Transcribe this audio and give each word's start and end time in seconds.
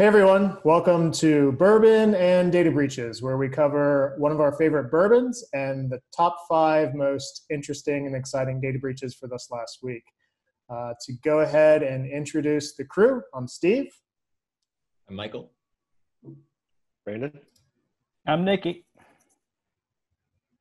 Hey 0.00 0.06
everyone, 0.06 0.56
welcome 0.64 1.12
to 1.12 1.52
Bourbon 1.52 2.14
and 2.14 2.50
Data 2.50 2.70
Breaches, 2.70 3.20
where 3.20 3.36
we 3.36 3.50
cover 3.50 4.14
one 4.16 4.32
of 4.32 4.40
our 4.40 4.52
favorite 4.52 4.90
bourbons 4.90 5.44
and 5.52 5.90
the 5.90 6.00
top 6.16 6.38
five 6.48 6.94
most 6.94 7.44
interesting 7.50 8.06
and 8.06 8.16
exciting 8.16 8.62
data 8.62 8.78
breaches 8.78 9.14
for 9.14 9.26
this 9.26 9.48
last 9.50 9.80
week. 9.82 10.02
Uh, 10.70 10.94
to 11.04 11.12
go 11.22 11.40
ahead 11.40 11.82
and 11.82 12.10
introduce 12.10 12.76
the 12.76 12.84
crew, 12.86 13.20
I'm 13.34 13.46
Steve. 13.46 13.92
I'm 15.06 15.16
Michael. 15.16 15.52
Brandon. 17.04 17.38
I'm 18.26 18.42
Nikki. 18.42 18.86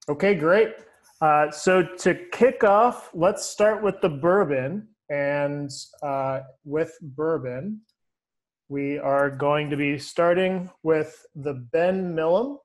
Okay, 0.10 0.36
great. 0.36 0.74
Uh, 1.22 1.50
so 1.50 1.82
to 2.00 2.14
kick 2.34 2.66
off, 2.66 3.12
let's 3.14 3.46
start 3.46 3.82
with 3.82 4.02
the 4.02 4.10
bourbon. 4.10 4.90
And 5.10 5.72
uh, 6.04 6.42
with 6.66 6.92
bourbon, 7.02 7.80
we 8.70 9.00
are 9.00 9.32
going 9.32 9.72
to 9.72 9.76
be 9.76 9.98
starting 9.98 10.70
with 10.84 11.26
the 11.36 11.54
Ben 11.54 12.14
Milam. 12.14 12.60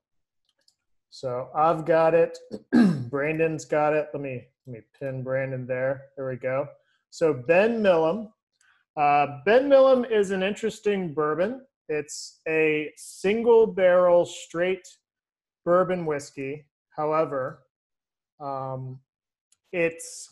So 1.08 1.48
I've 1.56 1.86
got 1.86 2.14
it. 2.14 2.38
Brandon's 3.10 3.64
got 3.64 3.94
it. 3.94 4.08
Let 4.12 4.22
me 4.22 4.44
let 4.66 4.76
me 4.76 4.80
pin 4.98 5.22
Brandon 5.22 5.66
there. 5.66 6.02
There 6.16 6.28
we 6.28 6.36
go. 6.36 6.68
So 7.10 7.32
Ben 7.32 7.82
Milam. 7.82 8.28
Uh, 8.96 9.38
ben 9.44 9.68
Milam 9.68 10.04
is 10.04 10.30
an 10.30 10.42
interesting 10.42 11.14
bourbon. 11.14 11.62
It's 11.88 12.40
a 12.46 12.92
single 12.96 13.66
barrel 13.66 14.24
straight 14.24 14.86
bourbon 15.64 16.06
whiskey. 16.06 16.66
However, 16.96 17.60
um, 18.40 19.00
it's 19.72 20.30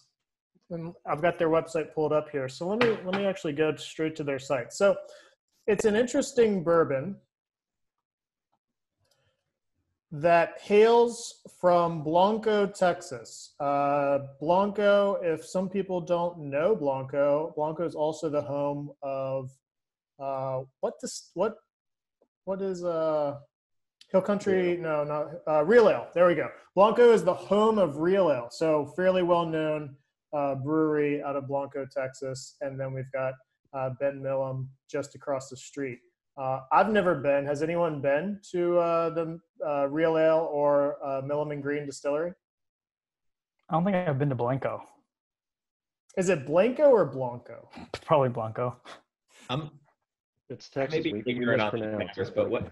I've 1.06 1.22
got 1.22 1.38
their 1.38 1.48
website 1.48 1.94
pulled 1.94 2.12
up 2.12 2.28
here. 2.30 2.48
So 2.48 2.68
let 2.68 2.80
me 2.80 2.96
let 3.04 3.16
me 3.16 3.24
actually 3.24 3.54
go 3.54 3.74
straight 3.76 4.16
to 4.16 4.24
their 4.24 4.38
site. 4.38 4.72
So 4.72 4.96
it's 5.66 5.84
an 5.84 5.96
interesting 5.96 6.64
bourbon 6.64 7.16
that 10.10 10.60
hails 10.60 11.40
from 11.58 12.02
Blanco, 12.02 12.66
Texas. 12.66 13.54
Uh, 13.58 14.18
Blanco, 14.40 15.18
if 15.22 15.44
some 15.44 15.70
people 15.70 16.00
don't 16.00 16.38
know 16.38 16.76
Blanco, 16.76 17.52
Blanco 17.56 17.84
is 17.86 17.94
also 17.94 18.28
the 18.28 18.42
home 18.42 18.90
of 19.02 19.50
uh, 20.18 20.60
what 20.80 20.94
this 21.00 21.30
what 21.34 21.54
what 22.44 22.60
is 22.60 22.84
uh 22.84 23.36
Hill 24.10 24.20
Country? 24.20 24.76
No, 24.76 25.04
not 25.04 25.28
uh, 25.48 25.64
Real 25.64 25.88
Ale. 25.88 26.08
There 26.14 26.26
we 26.26 26.34
go. 26.34 26.50
Blanco 26.74 27.12
is 27.12 27.24
the 27.24 27.32
home 27.32 27.78
of 27.78 27.96
Real 27.96 28.30
Ale, 28.30 28.48
so 28.50 28.92
fairly 28.94 29.22
well 29.22 29.46
known 29.46 29.96
uh, 30.34 30.54
brewery 30.56 31.22
out 31.22 31.36
of 31.36 31.48
Blanco, 31.48 31.86
Texas. 31.90 32.56
And 32.60 32.78
then 32.78 32.92
we've 32.92 33.10
got 33.12 33.32
uh, 33.72 33.90
Ben 34.00 34.22
Milam 34.22 34.68
just 34.90 35.14
across 35.14 35.48
the 35.48 35.56
street. 35.56 35.98
Uh, 36.36 36.60
I've 36.72 36.90
never 36.90 37.14
been. 37.16 37.44
Has 37.44 37.62
anyone 37.62 38.00
been 38.00 38.40
to 38.52 38.78
uh, 38.78 39.10
the 39.10 39.38
uh, 39.66 39.86
Real 39.88 40.16
Ale 40.16 40.48
or 40.50 40.96
uh, 41.04 41.20
Milam 41.24 41.50
and 41.50 41.62
Greene 41.62 41.86
Distillery? 41.86 42.32
I 43.68 43.74
don't 43.74 43.84
think 43.84 43.96
I've 43.96 44.18
been 44.18 44.30
to 44.30 44.34
Blanco. 44.34 44.82
Is 46.16 46.28
it 46.28 46.46
Blanco 46.46 46.90
or 46.90 47.06
Blanco? 47.06 47.68
Probably 48.04 48.28
Blanco. 48.28 48.76
I'm 49.48 49.70
It's 50.50 50.68
Texas. 50.68 50.96
maybe 50.96 51.12
we, 51.12 51.22
we 51.24 51.32
ignorant 51.32 51.62
on 51.62 51.98
matters, 51.98 52.30
but 52.30 52.50
what? 52.50 52.70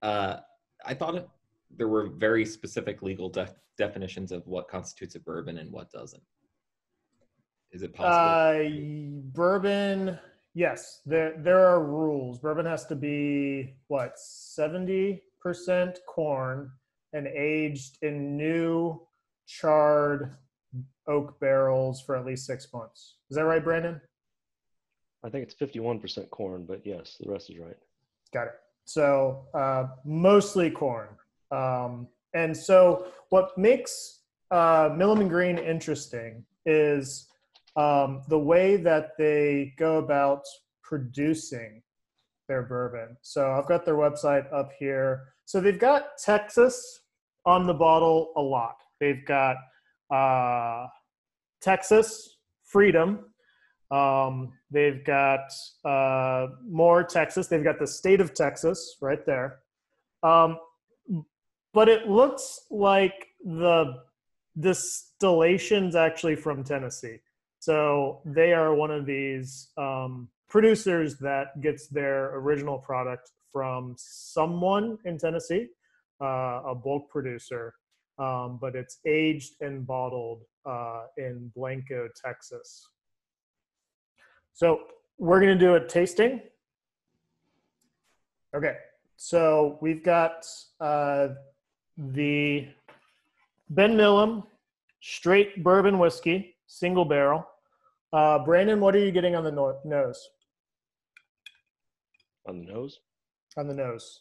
Uh, 0.00 0.38
I 0.84 0.94
thought 0.94 1.14
it, 1.14 1.28
there 1.76 1.88
were 1.88 2.06
very 2.08 2.44
specific 2.44 3.02
legal 3.02 3.28
de- 3.28 3.54
definitions 3.78 4.32
of 4.32 4.46
what 4.46 4.68
constitutes 4.68 5.14
a 5.14 5.20
bourbon 5.20 5.58
and 5.58 5.70
what 5.70 5.90
doesn't. 5.90 6.22
Is 7.72 7.82
it 7.82 7.94
possible? 7.94 8.30
Uh, 8.30 9.30
bourbon, 9.34 10.18
yes, 10.54 11.00
there 11.06 11.34
there 11.38 11.66
are 11.66 11.82
rules. 11.82 12.38
Bourbon 12.38 12.66
has 12.66 12.86
to 12.86 12.94
be 12.94 13.74
what 13.88 14.18
seventy 14.18 15.22
percent 15.40 15.98
corn 16.06 16.70
and 17.12 17.26
aged 17.26 17.98
in 18.02 18.36
new 18.36 19.00
charred 19.46 20.36
oak 21.06 21.38
barrels 21.40 22.00
for 22.00 22.16
at 22.16 22.24
least 22.24 22.46
six 22.46 22.72
months. 22.72 23.16
Is 23.30 23.36
that 23.36 23.44
right, 23.44 23.62
Brandon? 23.62 24.00
I 25.24 25.28
think 25.28 25.44
it's 25.44 25.54
51% 25.54 26.30
corn, 26.30 26.64
but 26.64 26.84
yes, 26.84 27.16
the 27.20 27.30
rest 27.30 27.50
is 27.50 27.58
right. 27.58 27.76
Got 28.32 28.48
it. 28.48 28.54
So 28.84 29.44
uh, 29.54 29.86
mostly 30.04 30.70
corn. 30.70 31.08
Um, 31.50 32.08
and 32.34 32.56
so 32.56 33.06
what 33.28 33.56
makes 33.56 34.20
uh, 34.50 34.90
Milam 34.96 35.20
and 35.20 35.30
Greene 35.30 35.58
interesting 35.58 36.44
is 36.66 37.28
um, 37.76 38.22
the 38.28 38.38
way 38.38 38.76
that 38.76 39.10
they 39.18 39.72
go 39.78 39.98
about 39.98 40.42
producing 40.82 41.82
their 42.48 42.62
bourbon. 42.62 43.16
So 43.22 43.52
I've 43.52 43.66
got 43.66 43.84
their 43.84 43.96
website 43.96 44.52
up 44.52 44.70
here. 44.78 45.24
So 45.44 45.60
they've 45.60 45.78
got 45.78 46.18
Texas 46.18 47.00
on 47.46 47.66
the 47.66 47.74
bottle 47.74 48.32
a 48.36 48.40
lot. 48.40 48.76
They've 49.00 49.24
got 49.24 49.56
uh, 50.10 50.86
Texas 51.60 52.38
Freedom. 52.64 53.26
Um, 53.90 54.52
they've 54.70 55.04
got 55.04 55.52
uh, 55.84 56.48
more 56.66 57.04
Texas. 57.04 57.46
They've 57.46 57.64
got 57.64 57.78
the 57.78 57.86
state 57.86 58.20
of 58.20 58.34
Texas 58.34 58.96
right 59.00 59.24
there. 59.26 59.58
Um, 60.22 60.58
but 61.74 61.88
it 61.88 62.08
looks 62.08 62.60
like 62.70 63.28
the 63.44 64.02
distillation's 64.58 65.96
actually 65.96 66.36
from 66.36 66.64
Tennessee. 66.64 67.18
So 67.62 68.22
they 68.24 68.52
are 68.52 68.74
one 68.74 68.90
of 68.90 69.06
these 69.06 69.68
um, 69.78 70.28
producers 70.48 71.16
that 71.18 71.60
gets 71.60 71.86
their 71.86 72.34
original 72.34 72.76
product 72.76 73.30
from 73.52 73.94
someone 73.96 74.98
in 75.04 75.16
Tennessee, 75.16 75.68
uh, 76.20 76.62
a 76.66 76.74
bulk 76.74 77.08
producer, 77.08 77.72
um, 78.18 78.58
but 78.60 78.74
it's 78.74 78.98
aged 79.06 79.52
and 79.60 79.86
bottled 79.86 80.42
uh, 80.66 81.02
in 81.16 81.52
Blanco, 81.54 82.08
Texas. 82.20 82.88
So 84.54 84.80
we're 85.18 85.38
going 85.38 85.56
to 85.56 85.64
do 85.64 85.76
a 85.76 85.86
tasting. 85.86 86.42
Okay, 88.56 88.74
so 89.16 89.78
we've 89.80 90.02
got 90.02 90.48
uh, 90.80 91.28
the 91.96 92.66
Ben 93.70 93.96
Milam 93.96 94.42
straight 95.00 95.62
bourbon 95.62 96.00
whiskey, 96.00 96.56
single 96.66 97.04
barrel. 97.04 97.46
Uh, 98.12 98.38
Brandon, 98.44 98.78
what 98.80 98.94
are 98.94 98.98
you 98.98 99.10
getting 99.10 99.34
on 99.34 99.44
the 99.44 99.50
no- 99.50 99.80
nose? 99.84 100.28
On 102.46 102.58
the 102.58 102.72
nose. 102.72 103.00
On 103.56 103.66
the 103.66 103.74
nose. 103.74 104.20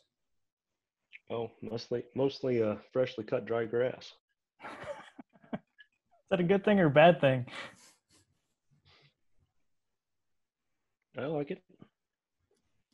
Oh, 1.29 1.49
mostly 1.61 2.03
mostly 2.15 2.61
uh, 2.61 2.75
freshly 2.91 3.23
cut 3.23 3.45
dry 3.45 3.65
grass. 3.65 4.13
Is 5.53 5.59
that 6.29 6.39
a 6.39 6.43
good 6.43 6.63
thing 6.63 6.79
or 6.79 6.85
a 6.87 6.89
bad 6.91 7.19
thing? 7.19 7.45
I 11.17 11.25
like 11.25 11.51
it. 11.51 11.61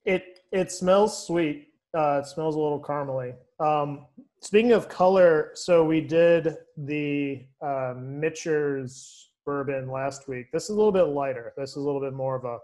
It 0.06 0.40
it 0.52 0.72
smells 0.72 1.28
sweet. 1.28 1.68
Uh, 1.96 2.22
it 2.24 2.28
smells 2.28 2.56
a 2.56 2.60
little 2.60 2.82
caramely. 2.82 3.34
Um, 3.60 4.06
speaking 4.42 4.72
of 4.72 4.90
color, 4.90 5.52
so 5.54 5.84
we 5.84 6.02
did 6.02 6.56
the 6.78 7.46
uh, 7.62 7.94
Michter's 7.98 9.27
bourbon 9.48 9.90
last 9.90 10.28
week. 10.28 10.52
This 10.52 10.66
is 10.66 10.72
a 10.72 10.74
little 10.74 10.92
bit 10.92 11.04
lighter. 11.04 11.54
This 11.58 11.72
is 11.72 11.76
a 11.78 11.80
little 11.80 12.02
bit 12.02 12.12
more 12.12 12.36
of 12.36 12.44
a 12.44 12.60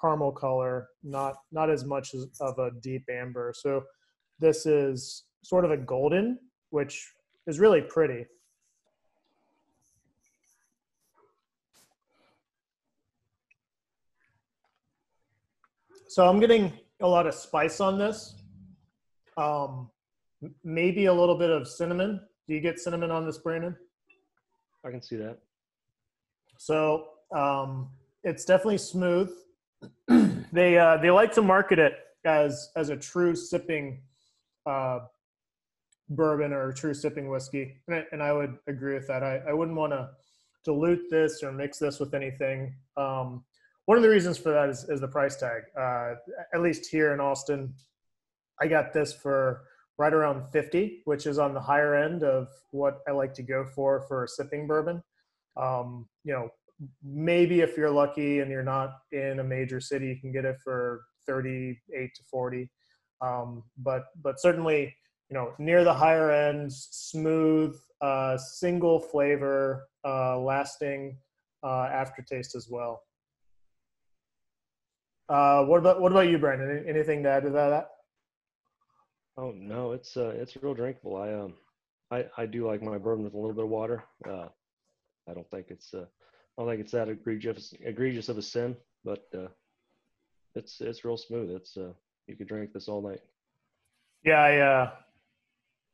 caramel 0.00 0.30
color, 0.30 0.88
not 1.02 1.34
not 1.50 1.68
as 1.68 1.84
much 1.84 2.14
as 2.14 2.28
of 2.40 2.56
a 2.60 2.70
deep 2.80 3.04
amber. 3.10 3.52
So 3.54 3.82
this 4.38 4.64
is 4.64 5.24
sort 5.42 5.64
of 5.64 5.72
a 5.72 5.76
golden, 5.76 6.38
which 6.70 7.12
is 7.48 7.58
really 7.58 7.82
pretty. 7.82 8.26
So 16.06 16.28
I'm 16.28 16.38
getting 16.38 16.72
a 17.00 17.08
lot 17.08 17.26
of 17.26 17.34
spice 17.34 17.80
on 17.80 17.98
this. 17.98 18.36
Um, 19.36 19.90
maybe 20.62 21.06
a 21.06 21.12
little 21.12 21.36
bit 21.36 21.50
of 21.50 21.66
cinnamon. 21.66 22.20
Do 22.46 22.54
you 22.54 22.60
get 22.60 22.78
cinnamon 22.78 23.10
on 23.10 23.26
this, 23.26 23.38
Brandon? 23.38 23.76
I 24.84 24.90
can 24.90 25.02
see 25.02 25.16
that. 25.16 25.38
So 26.60 27.06
um, 27.34 27.88
it's 28.22 28.44
definitely 28.44 28.76
smooth. 28.76 29.30
they 30.52 30.76
uh, 30.76 30.98
they 30.98 31.10
like 31.10 31.32
to 31.32 31.40
market 31.40 31.78
it 31.78 31.94
as 32.26 32.68
as 32.76 32.90
a 32.90 32.96
true 32.98 33.34
sipping 33.34 34.02
uh, 34.66 34.98
bourbon 36.10 36.52
or 36.52 36.70
true 36.70 36.92
sipping 36.92 37.30
whiskey, 37.30 37.78
and 37.88 37.96
I, 37.96 38.04
and 38.12 38.22
I 38.22 38.34
would 38.34 38.58
agree 38.66 38.92
with 38.92 39.06
that. 39.06 39.22
I, 39.22 39.38
I 39.48 39.54
wouldn't 39.54 39.76
want 39.78 39.94
to 39.94 40.10
dilute 40.62 41.08
this 41.08 41.42
or 41.42 41.50
mix 41.50 41.78
this 41.78 41.98
with 41.98 42.12
anything. 42.12 42.74
Um, 42.94 43.42
one 43.86 43.96
of 43.96 44.02
the 44.02 44.10
reasons 44.10 44.36
for 44.36 44.52
that 44.52 44.68
is, 44.68 44.84
is 44.90 45.00
the 45.00 45.08
price 45.08 45.36
tag. 45.36 45.62
Uh, 45.74 46.16
at 46.52 46.60
least 46.60 46.90
here 46.90 47.14
in 47.14 47.20
Austin, 47.20 47.72
I 48.60 48.66
got 48.66 48.92
this 48.92 49.14
for 49.14 49.62
right 49.96 50.12
around 50.12 50.46
50, 50.50 51.04
which 51.06 51.26
is 51.26 51.38
on 51.38 51.54
the 51.54 51.60
higher 51.60 51.94
end 51.94 52.22
of 52.22 52.48
what 52.70 52.98
I 53.08 53.12
like 53.12 53.32
to 53.34 53.42
go 53.42 53.64
for 53.64 54.02
for 54.02 54.24
a 54.24 54.28
sipping 54.28 54.66
bourbon. 54.66 55.02
Um, 55.60 56.08
you 56.24 56.32
know, 56.32 56.48
maybe 57.04 57.60
if 57.60 57.76
you're 57.76 57.90
lucky 57.90 58.40
and 58.40 58.50
you're 58.50 58.62
not 58.62 58.90
in 59.12 59.40
a 59.40 59.44
major 59.44 59.80
city, 59.80 60.06
you 60.06 60.16
can 60.16 60.32
get 60.32 60.44
it 60.44 60.56
for 60.62 61.02
38 61.26 62.10
to 62.14 62.22
40. 62.30 62.70
Um, 63.20 63.62
but 63.78 64.04
but 64.22 64.40
certainly, 64.40 64.94
you 65.28 65.34
know, 65.34 65.52
near 65.58 65.84
the 65.84 65.92
higher 65.92 66.30
ends, 66.30 66.88
smooth, 66.90 67.76
uh, 68.00 68.38
single 68.38 68.98
flavor, 68.98 69.86
uh, 70.04 70.38
lasting 70.38 71.18
uh, 71.62 71.88
aftertaste 71.92 72.54
as 72.54 72.68
well. 72.70 73.02
Uh, 75.28 75.64
what 75.64 75.78
about 75.78 76.00
what 76.00 76.12
about 76.12 76.28
you, 76.28 76.38
Brandon? 76.38 76.84
Anything 76.88 77.22
to 77.22 77.28
add 77.28 77.44
to 77.44 77.50
that? 77.50 77.90
Oh 79.36 79.52
no, 79.54 79.92
it's 79.92 80.16
uh, 80.16 80.32
it's 80.34 80.56
real 80.60 80.74
drinkable. 80.74 81.16
I 81.16 81.32
um, 81.32 81.54
I 82.10 82.24
I 82.36 82.46
do 82.46 82.66
like 82.66 82.82
my 82.82 82.98
bourbon 82.98 83.24
with 83.24 83.34
a 83.34 83.38
little 83.38 83.54
bit 83.54 83.64
of 83.64 83.70
water. 83.70 84.02
I 85.30 85.34
don't 85.34 85.48
think 85.50 85.66
it's 85.70 85.94
uh, 85.94 86.04
I 86.04 86.62
don't 86.62 86.68
think 86.68 86.80
it's 86.80 86.92
that 86.92 87.08
egregious 87.08 87.72
egregious 87.84 88.28
of 88.28 88.38
a 88.38 88.42
sin, 88.42 88.76
but 89.04 89.24
uh, 89.34 89.48
it's 90.54 90.80
it's 90.80 91.04
real 91.04 91.16
smooth. 91.16 91.50
It's 91.50 91.76
uh, 91.76 91.92
you 92.26 92.36
could 92.36 92.48
drink 92.48 92.72
this 92.72 92.88
all 92.88 93.00
night. 93.00 93.20
Yeah, 94.24 94.40
I, 94.40 94.58
uh, 94.58 94.90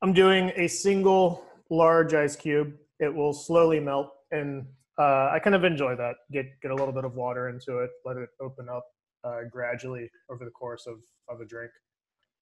I'm 0.02 0.12
doing 0.12 0.52
a 0.56 0.66
single 0.66 1.44
large 1.70 2.14
ice 2.14 2.34
cube. 2.34 2.74
It 2.98 3.14
will 3.14 3.32
slowly 3.32 3.78
melt, 3.78 4.10
and 4.32 4.66
uh, 4.98 5.30
I 5.32 5.38
kind 5.42 5.54
of 5.54 5.64
enjoy 5.64 5.96
that. 5.96 6.16
Get 6.32 6.46
get 6.62 6.70
a 6.70 6.74
little 6.74 6.92
bit 6.92 7.04
of 7.04 7.14
water 7.14 7.48
into 7.48 7.78
it, 7.80 7.90
let 8.04 8.16
it 8.16 8.30
open 8.40 8.68
up 8.68 8.86
uh, 9.22 9.40
gradually 9.50 10.10
over 10.30 10.44
the 10.44 10.50
course 10.50 10.86
of 10.86 10.96
of 11.28 11.40
a 11.40 11.44
drink. 11.44 11.70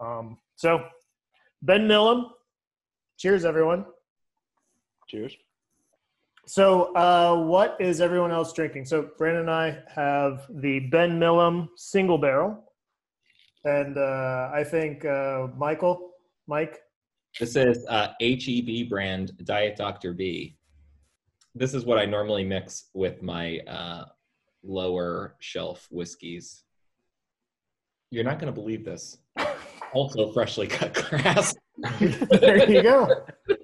Um, 0.00 0.38
so, 0.54 0.86
Ben 1.62 1.88
Milam, 1.88 2.30
cheers, 3.18 3.44
everyone. 3.44 3.84
Cheers. 5.08 5.36
So, 6.46 6.94
uh, 6.94 7.42
what 7.44 7.76
is 7.80 8.00
everyone 8.00 8.30
else 8.30 8.52
drinking? 8.52 8.84
So, 8.84 9.10
Brandon 9.16 9.42
and 9.42 9.50
I 9.50 9.78
have 9.94 10.46
the 10.50 10.80
Ben 10.90 11.18
Milam 11.18 11.70
single 11.76 12.18
barrel, 12.18 12.62
and 13.64 13.96
uh, 13.96 14.50
I 14.52 14.62
think 14.62 15.04
uh, 15.06 15.48
Michael, 15.56 16.10
Mike, 16.46 16.80
This 17.40 17.56
is 17.56 17.86
uh, 17.88 18.08
HEB 18.20 18.90
brand 18.90 19.32
Diet 19.44 19.76
Dr. 19.76 20.12
B. 20.12 20.56
This 21.54 21.72
is 21.72 21.86
what 21.86 21.98
I 21.98 22.04
normally 22.04 22.44
mix 22.44 22.90
with 22.92 23.22
my 23.22 23.60
uh, 23.60 24.04
lower 24.62 25.36
shelf 25.40 25.88
whiskeys. 25.90 26.64
You're 28.10 28.24
not 28.24 28.38
going 28.38 28.52
to 28.52 28.60
believe 28.60 28.84
this. 28.84 29.18
Also, 29.92 30.32
freshly 30.32 30.66
cut 30.66 30.92
grass. 30.92 31.54
there 32.40 32.68
you 32.68 32.82
go. 32.82 33.06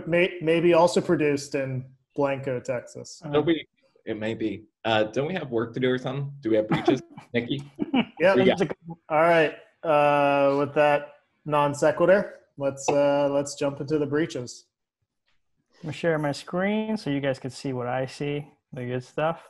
maybe 0.06 0.74
also 0.74 1.00
produced 1.00 1.54
in 1.54 1.84
Blanco, 2.14 2.60
Texas. 2.60 3.22
Uh, 3.24 3.30
Don't 3.30 3.46
we? 3.46 3.66
It 4.06 4.18
may 4.18 4.34
be. 4.34 4.64
Uh, 4.84 5.04
don't 5.04 5.26
we 5.26 5.32
have 5.32 5.50
work 5.50 5.72
to 5.72 5.80
do 5.80 5.90
or 5.90 5.96
something? 5.96 6.30
Do 6.42 6.50
we 6.50 6.56
have 6.56 6.68
breaches, 6.68 7.00
Nikki? 7.32 7.62
Yeah. 8.20 8.34
Yeah. 8.34 8.54
All 9.08 9.22
right. 9.22 9.54
Uh, 9.82 10.56
with 10.58 10.74
that 10.74 11.14
non 11.46 11.74
sequitur, 11.74 12.40
let's 12.58 12.86
uh, 12.90 13.28
let's 13.30 13.54
jump 13.54 13.80
into 13.80 13.98
the 13.98 14.06
breaches. 14.06 14.66
I'm 15.76 15.88
gonna 15.88 15.92
share 15.94 16.18
my 16.18 16.32
screen 16.32 16.98
so 16.98 17.08
you 17.08 17.20
guys 17.20 17.38
can 17.38 17.50
see 17.50 17.72
what 17.72 17.86
I 17.86 18.04
see, 18.04 18.46
the 18.74 18.84
good 18.84 19.04
stuff. 19.04 19.48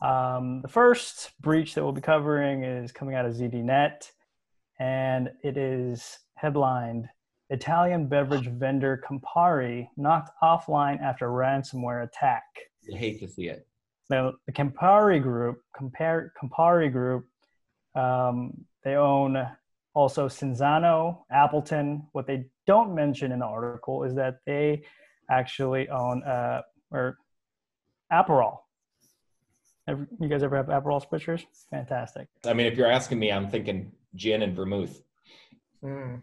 Um, 0.00 0.62
the 0.62 0.68
first 0.68 1.32
breach 1.40 1.74
that 1.74 1.82
we'll 1.82 1.92
be 1.92 2.00
covering 2.00 2.64
is 2.64 2.92
coming 2.92 3.14
out 3.14 3.24
of 3.24 3.34
ZDNet, 3.34 4.10
and 4.78 5.30
it 5.42 5.56
is 5.56 6.18
headlined 6.34 7.08
Italian 7.52 8.06
beverage 8.06 8.48
vendor 8.48 9.02
Campari 9.06 9.86
knocked 9.98 10.30
offline 10.42 11.00
after 11.02 11.28
ransomware 11.28 12.02
attack. 12.04 12.44
You 12.88 12.96
hate 12.96 13.20
to 13.20 13.28
see 13.28 13.48
it. 13.48 13.66
Now, 14.08 14.32
the 14.46 14.52
Campari 14.52 15.22
Group, 15.22 15.60
Compar- 15.78 16.30
Campari 16.42 16.90
Group, 16.90 17.26
um, 17.94 18.64
they 18.84 18.94
own 18.94 19.46
also 19.94 20.28
Cinzano, 20.28 21.24
Appleton. 21.30 22.06
What 22.12 22.26
they 22.26 22.46
don't 22.66 22.94
mention 22.94 23.32
in 23.32 23.40
the 23.40 23.46
article 23.46 24.04
is 24.04 24.14
that 24.14 24.38
they 24.46 24.84
actually 25.30 25.90
own 25.90 26.22
uh, 26.22 26.62
or 26.90 27.18
Aperol. 28.10 28.60
Ever, 29.86 30.08
you 30.20 30.28
guys 30.28 30.42
ever 30.42 30.56
have 30.56 30.66
Aperol 30.66 31.04
spritzers? 31.06 31.44
Fantastic. 31.70 32.28
I 32.46 32.54
mean, 32.54 32.66
if 32.66 32.78
you're 32.78 32.90
asking 32.90 33.18
me, 33.18 33.30
I'm 33.30 33.50
thinking 33.50 33.92
gin 34.14 34.42
and 34.42 34.56
vermouth. 34.56 35.02
Mm. 35.84 36.22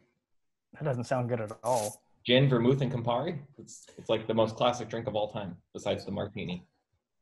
That 0.74 0.84
doesn't 0.84 1.06
sound 1.06 1.30
good 1.30 1.42
at 1.42 1.52
all. 1.64 2.02
Gin, 2.26 2.50
vermouth, 2.50 2.82
and 2.82 2.92
Campari. 2.92 3.40
It's 3.58 3.88
it's 3.98 4.10
like 4.10 4.28
the 4.28 4.34
most 4.34 4.56
classic 4.56 4.90
drink 4.90 5.08
of 5.08 5.16
all 5.16 5.32
time, 5.32 5.56
besides 5.74 6.06
the 6.06 6.12
martini. 6.12 6.64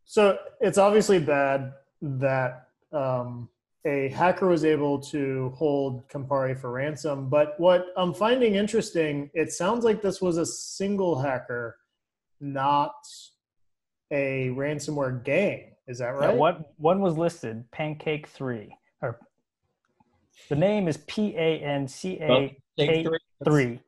So 0.05 0.37
it's 0.59 0.77
obviously 0.77 1.19
bad 1.19 1.73
that 2.01 2.69
um, 2.91 3.49
a 3.85 4.09
hacker 4.09 4.47
was 4.47 4.65
able 4.65 4.99
to 4.99 5.53
hold 5.55 6.07
Campari 6.09 6.59
for 6.59 6.71
ransom. 6.71 7.29
But 7.29 7.59
what 7.59 7.87
I'm 7.95 8.13
finding 8.13 8.55
interesting, 8.55 9.29
it 9.33 9.51
sounds 9.51 9.85
like 9.85 10.01
this 10.01 10.21
was 10.21 10.37
a 10.37 10.45
single 10.45 11.19
hacker, 11.19 11.77
not 12.39 12.95
a 14.11 14.49
ransomware 14.55 15.23
gang. 15.23 15.73
Is 15.87 15.99
that 15.99 16.15
Yeah, 16.19 16.27
right? 16.27 16.35
what 16.35 16.73
one 16.77 17.01
was 17.01 17.17
listed? 17.17 17.63
Pancake 17.71 18.27
Three, 18.27 18.75
or 19.01 19.19
the 20.49 20.55
name 20.55 20.87
is 20.87 20.97
P 21.07 21.33
A 21.37 21.59
N 21.59 21.87
C 21.87 22.17
Well, 22.19 22.37
A 22.39 22.57
Take 22.77 22.89
K 22.89 23.07
three. 23.43 23.79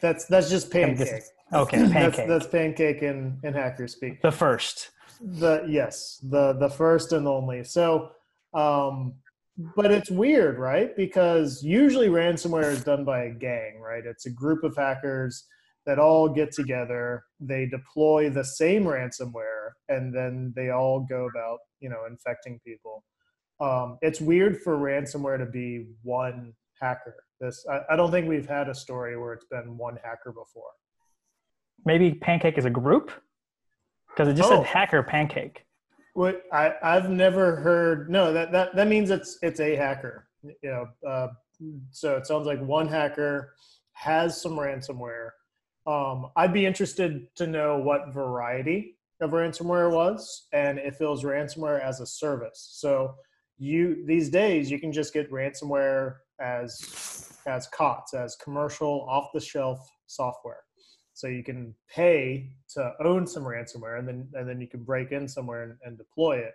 That's 0.00 0.26
that's 0.26 0.50
just 0.50 0.70
pancake. 0.70 0.98
guessing- 0.98 1.22
Okay, 1.50 1.78
That's, 1.78 1.92
pancake. 1.92 2.28
that's 2.28 2.46
pancake 2.46 3.02
in 3.02 3.38
in 3.42 3.54
hacker 3.54 3.88
speak. 3.88 4.20
the 4.20 4.30
first. 4.30 4.90
The 5.20 5.64
yes, 5.66 6.20
the 6.22 6.52
the 6.52 6.68
first 6.68 7.12
and 7.12 7.26
only. 7.26 7.64
So, 7.64 8.10
um, 8.52 9.14
but 9.74 9.90
it's 9.90 10.10
weird, 10.10 10.58
right? 10.58 10.94
Because 10.94 11.62
usually 11.64 12.08
ransomware 12.08 12.70
is 12.70 12.84
done 12.84 13.04
by 13.04 13.24
a 13.24 13.30
gang, 13.30 13.80
right? 13.80 14.04
It's 14.04 14.26
a 14.26 14.30
group 14.30 14.62
of 14.62 14.76
hackers 14.76 15.46
that 15.86 15.98
all 15.98 16.28
get 16.28 16.52
together. 16.52 17.24
They 17.40 17.64
deploy 17.64 18.28
the 18.28 18.44
same 18.44 18.84
ransomware, 18.84 19.70
and 19.88 20.14
then 20.14 20.52
they 20.54 20.68
all 20.68 21.00
go 21.00 21.28
about, 21.34 21.58
you 21.80 21.88
know, 21.88 22.04
infecting 22.08 22.60
people. 22.64 23.04
Um, 23.58 23.98
it's 24.02 24.20
weird 24.20 24.60
for 24.60 24.76
ransomware 24.76 25.38
to 25.38 25.46
be 25.46 25.86
one 26.02 26.52
hacker. 26.80 27.16
This 27.40 27.64
I, 27.70 27.80
I 27.90 27.96
don't 27.96 28.10
think 28.10 28.28
we've 28.28 28.48
had 28.48 28.68
a 28.68 28.74
story 28.74 29.16
where 29.18 29.32
it's 29.32 29.46
been 29.46 29.76
one 29.76 29.96
hacker 30.02 30.32
before. 30.32 30.70
Maybe 31.84 32.14
Pancake 32.14 32.58
is 32.58 32.64
a 32.64 32.70
group 32.70 33.10
because 34.08 34.28
it 34.28 34.34
just 34.34 34.50
Oh. 34.50 34.56
said 34.56 34.66
hacker 34.66 35.02
Pancake. 35.02 35.64
What 36.14 36.42
I 36.52 36.74
I've 36.82 37.10
never 37.10 37.56
heard. 37.56 38.10
No, 38.10 38.32
that 38.32 38.50
that 38.52 38.74
that 38.74 38.88
means 38.88 39.10
it's 39.10 39.38
it's 39.42 39.60
a 39.60 39.76
hacker. 39.76 40.26
You 40.42 40.54
know, 40.62 40.86
uh, 41.08 41.28
so 41.90 42.16
it 42.16 42.26
sounds 42.26 42.46
like 42.46 42.60
one 42.60 42.88
hacker 42.88 43.54
has 43.92 44.40
some 44.40 44.52
ransomware. 44.52 45.30
Um, 45.86 46.30
I'd 46.36 46.52
be 46.52 46.66
interested 46.66 47.26
to 47.36 47.46
know 47.46 47.78
what 47.78 48.12
variety 48.12 48.96
of 49.20 49.30
ransomware 49.30 49.90
was, 49.92 50.46
and 50.52 50.78
if 50.78 51.00
it 51.00 51.06
was 51.08 51.24
ransomware 51.24 51.80
as 51.80 52.00
a 52.00 52.06
service. 52.06 52.68
So 52.72 53.14
you 53.58 54.04
these 54.06 54.28
days 54.28 54.70
you 54.70 54.78
can 54.80 54.92
just 54.92 55.12
get 55.12 55.30
ransomware 55.32 56.16
as 56.40 57.27
as 57.48 57.66
COTS, 57.68 58.14
as 58.14 58.36
commercial 58.36 59.06
off 59.08 59.30
the 59.32 59.40
shelf 59.40 59.88
software. 60.06 60.62
So 61.14 61.26
you 61.26 61.42
can 61.42 61.74
pay 61.92 62.52
to 62.74 62.92
own 63.04 63.26
some 63.26 63.42
ransomware, 63.42 63.98
and 63.98 64.06
then 64.06 64.28
and 64.34 64.48
then 64.48 64.60
you 64.60 64.68
can 64.68 64.84
break 64.84 65.10
in 65.10 65.26
somewhere 65.26 65.62
and, 65.64 65.74
and 65.84 65.98
deploy 65.98 66.38
it. 66.38 66.54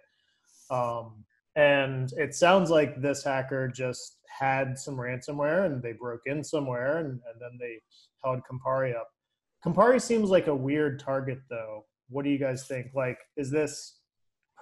Um, 0.69 1.25
and 1.55 2.11
it 2.13 2.33
sounds 2.33 2.69
like 2.69 3.01
this 3.01 3.23
hacker 3.23 3.67
just 3.67 4.17
had 4.39 4.79
some 4.79 4.95
ransomware, 4.95 5.65
and 5.65 5.83
they 5.83 5.91
broke 5.91 6.21
in 6.25 6.43
somewhere, 6.43 6.99
and, 6.99 7.09
and 7.09 7.41
then 7.41 7.57
they 7.59 7.81
held 8.23 8.39
Campari 8.49 8.95
up. 8.95 9.09
Campari 9.65 10.01
seems 10.01 10.29
like 10.29 10.47
a 10.47 10.55
weird 10.55 10.99
target, 10.99 11.39
though. 11.49 11.85
What 12.09 12.23
do 12.23 12.31
you 12.31 12.39
guys 12.39 12.65
think? 12.65 12.87
Like, 12.95 13.17
is 13.37 13.51
this 13.51 13.99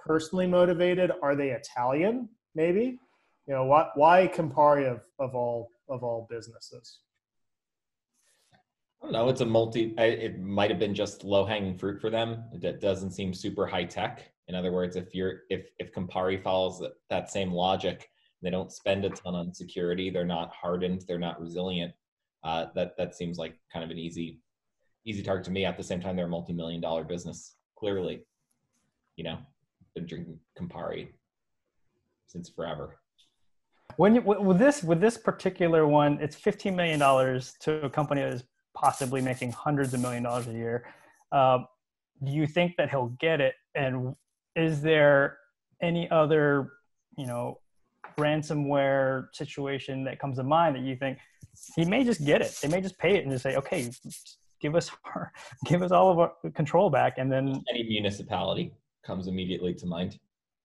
personally 0.04 0.46
motivated? 0.46 1.12
Are 1.22 1.36
they 1.36 1.50
Italian? 1.50 2.28
Maybe. 2.54 2.98
You 3.46 3.54
know, 3.54 3.64
why 3.64 3.88
why 3.94 4.30
Campari 4.32 4.90
of 4.90 5.00
of 5.18 5.34
all 5.34 5.68
of 5.92 6.02
all 6.02 6.26
businesses? 6.30 7.00
I 9.02 9.06
don't 9.06 9.12
know. 9.12 9.28
It's 9.28 9.40
a 9.40 9.46
multi. 9.46 9.94
It 9.98 10.40
might 10.40 10.70
have 10.70 10.78
been 10.78 10.94
just 10.94 11.24
low 11.24 11.44
hanging 11.44 11.76
fruit 11.76 12.00
for 12.00 12.08
them. 12.08 12.44
That 12.60 12.80
doesn't 12.80 13.10
seem 13.12 13.34
super 13.34 13.66
high 13.66 13.84
tech. 13.84 14.32
In 14.48 14.54
other 14.54 14.72
words, 14.72 14.96
if 14.96 15.14
you're 15.14 15.40
if 15.50 15.66
if 15.78 15.92
Campari 15.92 16.40
follows 16.40 16.78
that, 16.80 16.92
that 17.10 17.30
same 17.30 17.52
logic, 17.52 18.08
they 18.42 18.50
don't 18.50 18.72
spend 18.72 19.04
a 19.04 19.10
ton 19.10 19.34
on 19.34 19.52
security. 19.52 20.10
They're 20.10 20.24
not 20.24 20.52
hardened. 20.52 21.04
They're 21.08 21.18
not 21.18 21.40
resilient. 21.40 21.92
Uh, 22.44 22.66
that 22.74 22.96
that 22.96 23.14
seems 23.16 23.38
like 23.38 23.58
kind 23.72 23.84
of 23.84 23.90
an 23.90 23.98
easy 23.98 24.40
easy 25.04 25.22
target 25.22 25.44
to 25.46 25.50
me. 25.50 25.64
At 25.64 25.76
the 25.76 25.82
same 25.82 26.00
time, 26.00 26.14
they're 26.16 26.26
a 26.26 26.28
multi 26.28 26.52
million 26.52 26.80
dollar 26.80 27.02
business. 27.02 27.56
Clearly, 27.76 28.24
you 29.16 29.24
know, 29.24 29.38
been 29.94 30.06
drinking 30.06 30.38
Campari 30.58 31.08
since 32.26 32.48
forever. 32.48 32.98
When 33.96 34.14
you, 34.14 34.20
with 34.22 34.58
this 34.58 34.82
with 34.82 35.00
this 35.00 35.16
particular 35.16 35.86
one, 35.86 36.18
it's 36.20 36.36
fifteen 36.36 36.76
million 36.76 36.98
dollars 36.98 37.54
to 37.60 37.84
a 37.84 37.90
company 37.90 38.22
that 38.22 38.32
is 38.32 38.44
possibly 38.74 39.20
making 39.20 39.52
hundreds 39.52 39.94
of 39.94 40.00
million 40.00 40.22
dollars 40.22 40.46
a 40.48 40.52
year. 40.52 40.86
Uh, 41.30 41.58
do 42.24 42.32
you 42.32 42.46
think 42.46 42.76
that 42.76 42.90
he'll 42.90 43.14
get 43.20 43.40
it? 43.40 43.54
And 43.74 44.14
is 44.54 44.82
there 44.82 45.38
any 45.82 46.10
other, 46.10 46.72
you 47.16 47.26
know, 47.26 47.58
ransomware 48.18 49.26
situation 49.32 50.04
that 50.04 50.18
comes 50.18 50.36
to 50.36 50.44
mind 50.44 50.76
that 50.76 50.82
you 50.82 50.96
think 50.96 51.18
he 51.74 51.84
may 51.84 52.04
just 52.04 52.24
get 52.24 52.40
it? 52.40 52.56
They 52.62 52.68
may 52.68 52.80
just 52.80 52.98
pay 52.98 53.16
it 53.16 53.24
and 53.24 53.32
just 53.32 53.42
say, 53.42 53.56
okay, 53.56 53.90
give 54.60 54.74
us 54.74 54.90
our, 55.04 55.32
give 55.66 55.82
us 55.82 55.90
all 55.90 56.10
of 56.10 56.18
our 56.18 56.32
control 56.54 56.90
back, 56.90 57.14
and 57.18 57.30
then 57.30 57.62
Any 57.70 57.82
municipality 57.84 58.72
comes 59.04 59.26
immediately 59.26 59.74
to 59.74 59.86
mind. 59.86 60.18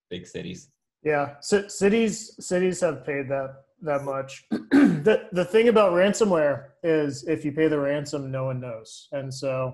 Big 0.09 0.27
cities. 0.27 0.69
Yeah, 1.03 1.35
C- 1.41 1.69
cities 1.69 2.35
cities 2.39 2.81
have 2.81 3.05
paid 3.05 3.29
that 3.29 3.63
that 3.81 4.03
much. 4.03 4.45
the 4.51 5.27
the 5.31 5.45
thing 5.45 5.69
about 5.69 5.93
ransomware 5.93 6.69
is 6.83 7.27
if 7.27 7.45
you 7.45 7.51
pay 7.51 7.67
the 7.67 7.79
ransom, 7.79 8.31
no 8.31 8.45
one 8.45 8.59
knows, 8.59 9.07
and 9.11 9.33
so 9.33 9.73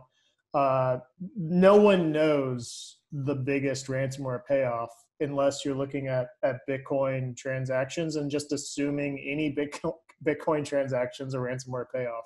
uh, 0.54 0.98
no 1.36 1.78
one 1.78 2.12
knows 2.12 2.98
the 3.12 3.36
biggest 3.36 3.88
ransomware 3.88 4.46
payoff 4.46 4.90
unless 5.20 5.64
you're 5.64 5.76
looking 5.76 6.08
at 6.08 6.28
at 6.44 6.58
Bitcoin 6.70 7.36
transactions 7.38 8.16
and 8.16 8.30
just 8.30 8.52
assuming 8.52 9.20
any 9.20 9.54
Bitcoin 9.54 9.94
Bitcoin 10.26 10.66
transactions 10.66 11.34
a 11.34 11.38
ransomware 11.38 11.86
payoff. 11.94 12.26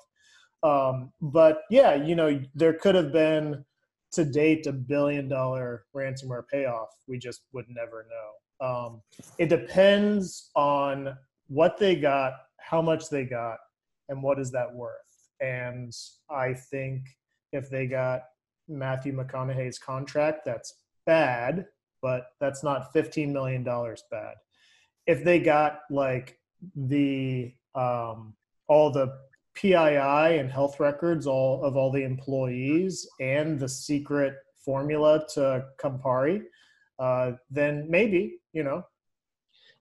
Um, 0.62 1.12
but 1.20 1.62
yeah, 1.70 1.94
you 1.94 2.14
know, 2.14 2.40
there 2.54 2.74
could 2.74 2.94
have 2.94 3.12
been 3.12 3.64
to 4.12 4.24
date 4.24 4.66
a 4.66 4.72
billion 4.72 5.28
dollar 5.28 5.84
ransomware 5.94 6.42
payoff. 6.50 6.88
We 7.06 7.18
just 7.18 7.42
would 7.52 7.66
never 7.68 8.06
know. 8.08 8.30
Um, 8.60 9.02
it 9.38 9.48
depends 9.48 10.50
on 10.54 11.16
what 11.48 11.78
they 11.78 11.96
got, 11.96 12.34
how 12.58 12.82
much 12.82 13.08
they 13.08 13.24
got, 13.24 13.58
and 14.08 14.22
what 14.22 14.38
is 14.38 14.50
that 14.52 14.72
worth. 14.72 14.94
And 15.40 15.92
I 16.30 16.54
think 16.54 17.02
if 17.52 17.70
they 17.70 17.86
got 17.86 18.22
Matthew 18.68 19.12
McConaughey's 19.14 19.78
contract, 19.78 20.44
that's 20.44 20.74
bad, 21.06 21.66
but 22.02 22.26
that's 22.40 22.62
not 22.62 22.92
$15 22.94 23.32
million 23.32 23.62
bad. 23.62 24.34
If 25.06 25.24
they 25.24 25.40
got 25.40 25.80
like 25.90 26.38
the 26.74 27.52
um, 27.74 28.34
all 28.66 28.90
the 28.90 29.12
PII 29.54 30.38
and 30.38 30.50
health 30.50 30.78
records 30.80 31.26
all 31.26 31.64
of 31.64 31.76
all 31.76 31.90
the 31.90 32.04
employees 32.04 33.08
and 33.20 33.58
the 33.58 33.68
secret 33.68 34.34
formula 34.64 35.24
to 35.34 35.64
Campari, 35.80 36.42
uh, 36.98 37.32
then 37.50 37.86
maybe 37.88 38.38
you 38.52 38.62
know. 38.62 38.82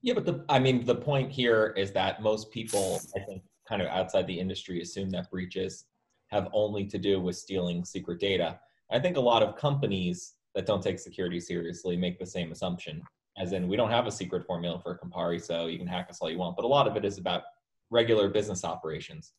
Yeah, 0.02 0.14
but 0.14 0.26
the 0.26 0.46
I 0.50 0.60
mean 0.60 0.86
the 0.86 0.96
point 0.96 1.32
here 1.32 1.74
is 1.78 1.92
that 1.94 2.22
most 2.22 2.52
people, 2.52 3.02
I 3.16 3.20
think, 3.22 3.44
kind 3.68 3.82
of 3.82 3.88
outside 3.88 4.28
the 4.28 4.40
industry 4.40 4.82
assume 4.82 5.10
that 5.12 5.30
breaches 5.32 5.86
have 6.30 6.50
only 6.54 6.86
to 6.86 6.98
do 6.98 7.20
with 7.20 7.36
stealing 7.36 7.86
secret 7.86 8.20
data. 8.20 8.60
I 8.92 9.00
think 9.00 9.18
a 9.18 9.22
lot 9.22 9.44
of 9.44 9.56
companies 9.56 10.34
that 10.56 10.66
don't 10.66 10.84
take 10.84 11.00
security 11.00 11.40
seriously 11.40 11.98
make 11.98 12.20
the 12.20 12.26
same 12.26 12.52
assumption, 12.52 13.02
as 13.38 13.54
in 13.54 13.68
we 13.68 13.78
don't 13.78 13.92
have 13.92 14.08
a 14.08 14.12
secret 14.12 14.46
formula 14.46 14.80
for 14.80 14.98
Campari, 14.98 15.42
so 15.42 15.68
you 15.68 15.78
can 15.78 15.88
hack 15.88 16.08
us 16.10 16.20
all 16.22 16.30
you 16.30 16.38
want. 16.38 16.56
But 16.56 16.66
a 16.66 16.70
lot 16.70 16.88
of 16.88 16.96
it 16.96 17.06
is 17.06 17.18
about 17.18 17.44
regular 17.90 18.30
business 18.30 18.66
operations 18.66 19.34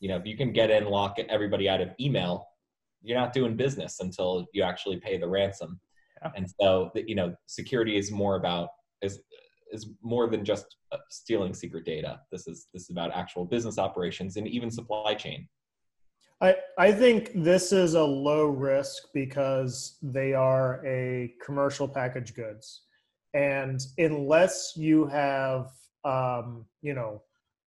you 0.00 0.08
know 0.08 0.16
if 0.16 0.26
you 0.26 0.36
can 0.36 0.52
get 0.52 0.70
in 0.70 0.86
lock 0.86 1.16
everybody 1.28 1.68
out 1.68 1.80
of 1.80 1.90
email 2.00 2.48
you're 3.02 3.18
not 3.18 3.32
doing 3.32 3.56
business 3.56 4.00
until 4.00 4.46
you 4.52 4.62
actually 4.62 4.96
pay 4.96 5.18
the 5.18 5.28
ransom 5.28 5.80
yeah. 6.22 6.30
and 6.36 6.46
so 6.60 6.90
you 6.94 7.14
know 7.14 7.34
security 7.46 7.96
is 7.96 8.10
more 8.10 8.36
about 8.36 8.68
is 9.02 9.20
is 9.70 9.86
more 10.02 10.28
than 10.28 10.44
just 10.44 10.76
uh, 10.92 10.96
stealing 11.10 11.54
secret 11.54 11.84
data. 11.84 12.20
This 12.32 12.46
is 12.46 12.68
this 12.72 12.84
is 12.84 12.90
about 12.90 13.10
actual 13.12 13.44
business 13.44 13.78
operations 13.78 14.36
and 14.36 14.46
even 14.48 14.70
supply 14.70 15.14
chain. 15.14 15.48
I, 16.40 16.54
I 16.78 16.92
think 16.92 17.32
this 17.34 17.72
is 17.72 17.94
a 17.94 18.02
low 18.02 18.44
risk 18.44 19.08
because 19.12 19.98
they 20.02 20.34
are 20.34 20.84
a 20.86 21.34
commercial 21.44 21.88
package 21.88 22.32
goods. 22.34 22.82
And 23.34 23.80
unless 23.98 24.74
you 24.76 25.06
have 25.06 25.70
um, 26.04 26.64
you 26.80 26.94
know 26.94 27.22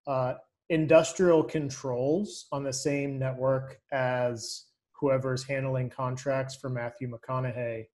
uh, 0.07 0.35
industrial 0.69 1.43
controls 1.43 2.47
on 2.51 2.63
the 2.63 2.73
same 2.73 3.19
network 3.19 3.79
as 3.91 4.65
whoever's 4.93 5.43
handling 5.43 5.89
contracts 5.89 6.55
for 6.55 6.69
Matthew 6.69 7.11
McConaughey, 7.11 7.85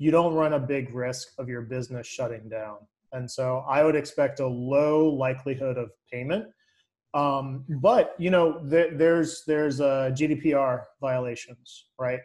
you 0.00 0.10
don't 0.10 0.32
run 0.32 0.54
a 0.54 0.58
big 0.58 0.94
risk 0.94 1.28
of 1.38 1.46
your 1.46 1.60
business 1.60 2.06
shutting 2.06 2.48
down. 2.48 2.78
And 3.12 3.30
so 3.30 3.64
I 3.68 3.84
would 3.84 3.94
expect 3.94 4.40
a 4.40 4.46
low 4.46 5.06
likelihood 5.06 5.76
of 5.76 5.90
payment. 6.10 6.46
Um, 7.12 7.66
but 7.68 8.14
you 8.18 8.30
know, 8.30 8.62
there, 8.64 8.96
there's 8.96 9.42
there's 9.46 9.80
uh, 9.80 10.10
GDPR 10.14 10.84
violations, 11.02 11.86
right? 11.98 12.20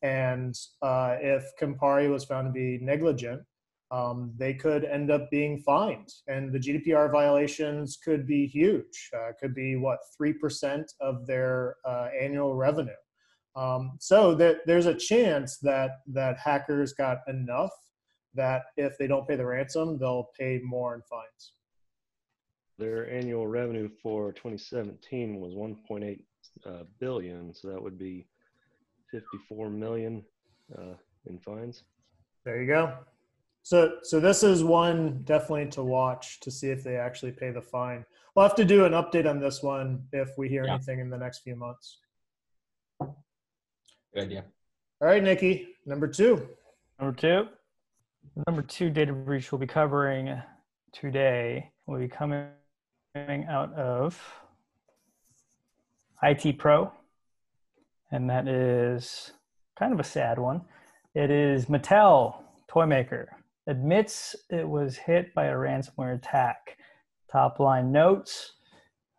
And 0.00 0.54
uh, 0.80 1.16
if 1.20 1.44
Campari 1.60 2.10
was 2.10 2.24
found 2.24 2.46
to 2.46 2.52
be 2.52 2.78
negligent, 2.80 3.42
um, 3.90 4.32
they 4.38 4.54
could 4.54 4.84
end 4.84 5.10
up 5.10 5.30
being 5.30 5.58
fined. 5.58 6.08
And 6.28 6.50
the 6.50 6.58
GDPR 6.58 7.12
violations 7.12 7.98
could 8.02 8.26
be 8.26 8.46
huge, 8.46 9.10
uh, 9.14 9.32
could 9.38 9.54
be 9.54 9.76
what, 9.76 9.98
3% 10.20 10.84
of 11.00 11.26
their 11.26 11.76
uh, 11.84 12.08
annual 12.18 12.54
revenue. 12.54 13.00
Um, 13.56 13.92
so 13.98 14.34
that 14.36 14.58
there's 14.66 14.86
a 14.86 14.94
chance 14.94 15.58
that, 15.58 16.00
that 16.08 16.38
hackers 16.38 16.92
got 16.92 17.18
enough 17.26 17.72
that 18.34 18.66
if 18.76 18.96
they 18.98 19.06
don't 19.06 19.26
pay 19.26 19.36
the 19.36 19.46
ransom, 19.46 19.98
they'll 19.98 20.30
pay 20.38 20.60
more 20.62 20.94
in 20.94 21.02
fines. 21.02 21.52
Their 22.78 23.10
annual 23.10 23.48
revenue 23.48 23.88
for 24.00 24.32
2017 24.32 25.40
was 25.40 25.54
1.8 25.54 26.20
uh, 26.64 26.84
billion, 27.00 27.52
so 27.52 27.68
that 27.68 27.82
would 27.82 27.98
be 27.98 28.28
54 29.10 29.70
million 29.70 30.24
uh, 30.76 30.94
in 31.26 31.38
fines. 31.38 31.82
There 32.44 32.60
you 32.60 32.68
go. 32.68 32.94
So, 33.62 33.96
so 34.02 34.20
this 34.20 34.42
is 34.42 34.62
one 34.64 35.22
definitely 35.24 35.66
to 35.72 35.82
watch 35.82 36.40
to 36.40 36.50
see 36.50 36.70
if 36.70 36.84
they 36.84 36.96
actually 36.96 37.32
pay 37.32 37.50
the 37.50 37.60
fine. 37.60 38.04
We'll 38.34 38.46
have 38.46 38.56
to 38.56 38.64
do 38.64 38.84
an 38.84 38.92
update 38.92 39.28
on 39.28 39.40
this 39.40 39.62
one 39.62 40.04
if 40.12 40.30
we 40.38 40.48
hear 40.48 40.64
yeah. 40.64 40.74
anything 40.74 41.00
in 41.00 41.10
the 41.10 41.18
next 41.18 41.40
few 41.40 41.56
months. 41.56 41.98
Good 44.14 44.24
idea. 44.24 44.44
All 45.00 45.08
right, 45.08 45.22
Nikki, 45.22 45.68
number 45.86 46.08
two. 46.08 46.48
Number 46.98 47.14
two. 47.16 47.48
Number 48.46 48.62
two 48.62 48.90
data 48.90 49.12
breach 49.12 49.50
we'll 49.50 49.58
be 49.58 49.66
covering 49.66 50.40
today 50.92 51.70
will 51.86 51.98
be 51.98 52.08
coming 52.08 52.48
out 53.16 53.72
of 53.74 54.20
IT 56.22 56.58
Pro, 56.58 56.92
and 58.10 58.28
that 58.28 58.48
is 58.48 59.32
kind 59.78 59.92
of 59.92 60.00
a 60.00 60.04
sad 60.04 60.38
one. 60.38 60.62
It 61.14 61.30
is 61.30 61.66
Mattel 61.66 62.42
toy 62.68 62.86
maker 62.86 63.38
admits 63.68 64.34
it 64.50 64.66
was 64.66 64.96
hit 64.96 65.32
by 65.34 65.44
a 65.46 65.54
ransomware 65.54 66.16
attack. 66.16 66.78
Top 67.30 67.60
line 67.60 67.92
notes. 67.92 68.54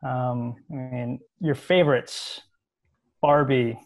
Um, 0.03 0.55
I 0.72 0.75
mean, 0.75 1.19
your 1.39 1.55
favorites, 1.55 2.41
Barbie. 3.22 3.79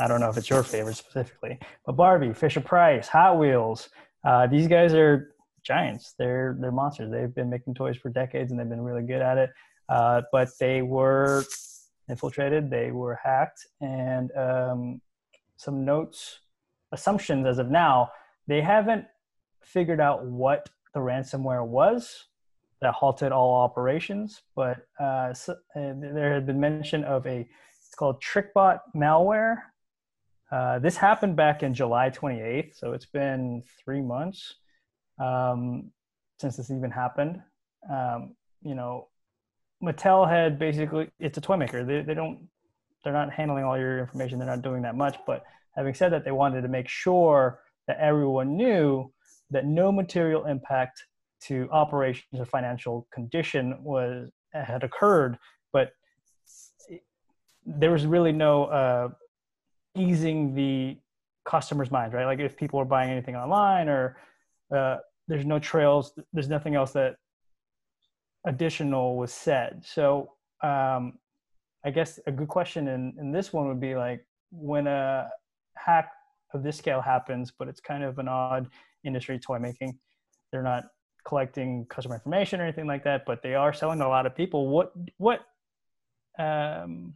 I 0.00 0.08
don't 0.08 0.20
know 0.20 0.28
if 0.28 0.36
it's 0.36 0.50
your 0.50 0.62
favorite 0.62 0.96
specifically, 0.96 1.58
but 1.86 1.92
Barbie, 1.92 2.32
Fisher 2.32 2.60
Price, 2.60 3.08
Hot 3.08 3.38
Wheels. 3.38 3.88
Uh, 4.24 4.46
these 4.46 4.66
guys 4.66 4.94
are 4.94 5.34
giants. 5.62 6.14
They're 6.18 6.56
they're 6.60 6.72
monsters. 6.72 7.10
They've 7.10 7.34
been 7.34 7.50
making 7.50 7.74
toys 7.74 7.96
for 7.96 8.08
decades 8.08 8.50
and 8.50 8.58
they've 8.58 8.68
been 8.68 8.80
really 8.80 9.02
good 9.02 9.22
at 9.22 9.38
it. 9.38 9.50
Uh, 9.88 10.22
but 10.32 10.48
they 10.58 10.82
were 10.82 11.44
infiltrated. 12.08 12.70
They 12.70 12.90
were 12.90 13.18
hacked, 13.22 13.66
and 13.80 14.30
um, 14.36 15.00
some 15.56 15.84
notes, 15.84 16.40
assumptions 16.92 17.46
as 17.46 17.58
of 17.58 17.70
now. 17.70 18.10
They 18.46 18.60
haven't 18.60 19.06
figured 19.62 20.00
out 20.00 20.24
what 20.24 20.68
the 20.94 21.00
ransomware 21.00 21.66
was 21.66 22.26
that 22.80 22.94
halted 22.94 23.32
all 23.32 23.62
operations, 23.62 24.42
but 24.56 24.78
uh, 24.98 25.32
so, 25.32 25.52
uh, 25.52 25.92
there 26.00 26.34
had 26.34 26.46
been 26.46 26.58
mention 26.58 27.04
of 27.04 27.26
a 27.26 27.48
called 27.94 28.22
TrickBot 28.22 28.80
malware. 28.94 29.56
Uh, 30.50 30.78
this 30.78 30.96
happened 30.96 31.36
back 31.36 31.62
in 31.62 31.72
July 31.72 32.10
28th, 32.10 32.76
so 32.76 32.92
it's 32.92 33.06
been 33.06 33.62
three 33.82 34.02
months 34.02 34.54
um, 35.18 35.90
since 36.40 36.56
this 36.56 36.70
even 36.70 36.90
happened. 36.90 37.40
Um, 37.90 38.34
you 38.62 38.74
know, 38.74 39.08
Mattel 39.82 40.28
had 40.28 40.58
basically 40.58 41.10
it's 41.18 41.38
a 41.38 41.40
toy 41.40 41.56
maker. 41.56 41.84
They 41.84 42.02
they 42.02 42.14
don't 42.14 42.48
they're 43.02 43.12
not 43.12 43.32
handling 43.32 43.64
all 43.64 43.78
your 43.78 43.98
information. 43.98 44.38
They're 44.38 44.46
not 44.46 44.62
doing 44.62 44.82
that 44.82 44.96
much. 44.96 45.16
But 45.26 45.42
having 45.74 45.94
said 45.94 46.12
that, 46.12 46.24
they 46.24 46.30
wanted 46.30 46.62
to 46.62 46.68
make 46.68 46.88
sure 46.88 47.60
that 47.88 47.98
everyone 47.98 48.56
knew 48.56 49.12
that 49.50 49.66
no 49.66 49.90
material 49.90 50.46
impact 50.46 51.02
to 51.46 51.68
operations 51.72 52.40
or 52.40 52.44
financial 52.44 53.08
condition 53.12 53.82
was 53.82 54.30
had 54.52 54.84
occurred, 54.84 55.38
but 55.72 55.92
there 57.66 57.90
was 57.90 58.06
really 58.06 58.32
no 58.32 58.64
uh, 58.64 59.08
easing 59.96 60.54
the 60.54 60.96
customer's 61.44 61.90
mind, 61.90 62.12
right? 62.12 62.26
Like 62.26 62.40
if 62.40 62.56
people 62.56 62.80
are 62.80 62.84
buying 62.84 63.10
anything 63.10 63.36
online 63.36 63.88
or 63.88 64.16
uh, 64.74 64.98
there's 65.28 65.44
no 65.44 65.58
trails, 65.58 66.12
there's 66.32 66.48
nothing 66.48 66.74
else 66.74 66.92
that 66.92 67.16
additional 68.46 69.16
was 69.16 69.32
said. 69.32 69.82
So 69.84 70.32
um, 70.62 71.14
I 71.84 71.90
guess 71.90 72.18
a 72.26 72.32
good 72.32 72.48
question 72.48 72.88
in, 72.88 73.14
in 73.18 73.32
this 73.32 73.52
one 73.52 73.68
would 73.68 73.80
be 73.80 73.94
like 73.94 74.24
when 74.50 74.86
a 74.86 75.28
hack 75.76 76.10
of 76.54 76.62
this 76.62 76.76
scale 76.76 77.00
happens, 77.00 77.52
but 77.56 77.68
it's 77.68 77.80
kind 77.80 78.04
of 78.04 78.18
an 78.18 78.28
odd 78.28 78.68
industry 79.04 79.38
toy 79.38 79.58
making. 79.58 79.98
they're 80.50 80.62
not 80.62 80.84
collecting 81.24 81.86
customer 81.86 82.16
information 82.16 82.60
or 82.60 82.64
anything 82.64 82.86
like 82.86 83.04
that, 83.04 83.24
but 83.26 83.42
they 83.42 83.54
are 83.54 83.72
selling 83.72 83.98
to 83.98 84.06
a 84.06 84.08
lot 84.08 84.26
of 84.26 84.34
people. 84.34 84.68
What 84.68 84.92
what 85.18 85.40
um, 86.38 87.14